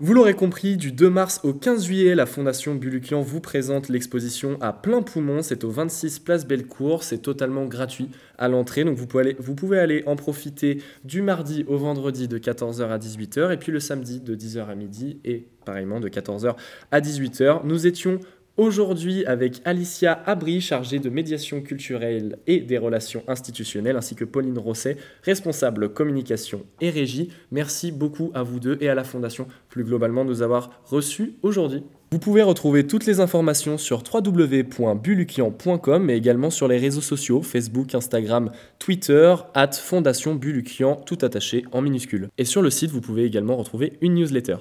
Vous 0.00 0.14
l'aurez 0.14 0.32
compris, 0.34 0.78
du 0.78 0.90
2 0.90 1.08
mars 1.10 1.40
au 1.44 1.52
15 1.52 1.84
juillet, 1.84 2.14
la 2.14 2.24
Fondation 2.24 2.74
Bulukian 2.74 3.20
vous 3.20 3.40
présente 3.40 3.88
l'exposition 3.88 4.56
à 4.60 4.72
plein 4.72 5.02
poumon. 5.02 5.42
C'est 5.42 5.64
au 5.64 5.70
26 5.70 6.18
Place 6.20 6.46
Bellecour. 6.46 7.04
C'est 7.04 7.18
totalement 7.18 7.66
gratuit 7.66 8.08
à 8.38 8.48
l'entrée. 8.48 8.84
Donc 8.84 8.96
vous 8.96 9.06
pouvez, 9.06 9.22
aller, 9.22 9.36
vous 9.38 9.54
pouvez 9.54 9.78
aller 9.78 10.02
en 10.06 10.16
profiter 10.16 10.82
du 11.04 11.20
mardi 11.20 11.64
au 11.68 11.76
vendredi 11.76 12.26
de 12.26 12.38
14h 12.38 12.88
à 12.88 12.98
18h 12.98 13.52
et 13.52 13.56
puis 13.56 13.70
le 13.70 13.80
samedi 13.80 14.20
de 14.20 14.34
10h 14.34 14.66
à 14.66 14.74
midi 14.74 15.20
et 15.24 15.46
pareillement 15.64 16.00
de 16.00 16.08
14h 16.08 16.56
à 16.90 17.00
18h. 17.00 17.60
Nous 17.64 17.86
étions 17.86 18.18
Aujourd'hui, 18.56 19.26
avec 19.26 19.60
Alicia 19.64 20.22
Abri, 20.26 20.60
chargée 20.60 21.00
de 21.00 21.10
médiation 21.10 21.60
culturelle 21.60 22.38
et 22.46 22.60
des 22.60 22.78
relations 22.78 23.24
institutionnelles, 23.26 23.96
ainsi 23.96 24.14
que 24.14 24.24
Pauline 24.24 24.58
Rosset, 24.58 24.96
responsable 25.24 25.92
communication 25.92 26.64
et 26.80 26.90
régie. 26.90 27.30
Merci 27.50 27.90
beaucoup 27.90 28.30
à 28.32 28.44
vous 28.44 28.60
deux 28.60 28.78
et 28.80 28.88
à 28.88 28.94
la 28.94 29.02
Fondation 29.02 29.48
plus 29.68 29.82
globalement 29.82 30.24
de 30.24 30.30
nous 30.30 30.42
avoir 30.42 30.70
reçus 30.84 31.34
aujourd'hui. 31.42 31.82
Vous 32.12 32.20
pouvez 32.20 32.42
retrouver 32.42 32.86
toutes 32.86 33.06
les 33.06 33.18
informations 33.18 33.76
sur 33.76 34.04
www.bulukian.com 34.04 36.04
mais 36.04 36.16
également 36.16 36.50
sur 36.50 36.68
les 36.68 36.78
réseaux 36.78 37.00
sociaux 37.00 37.42
Facebook, 37.42 37.96
Instagram, 37.96 38.52
Twitter, 38.78 39.34
at 39.54 39.72
Fondation 39.72 40.36
Bulukian, 40.36 40.94
tout 40.94 41.18
attaché 41.22 41.64
en 41.72 41.82
minuscules. 41.82 42.28
Et 42.38 42.44
sur 42.44 42.62
le 42.62 42.70
site, 42.70 42.92
vous 42.92 43.00
pouvez 43.00 43.24
également 43.24 43.56
retrouver 43.56 43.94
une 44.00 44.14
newsletter. 44.14 44.58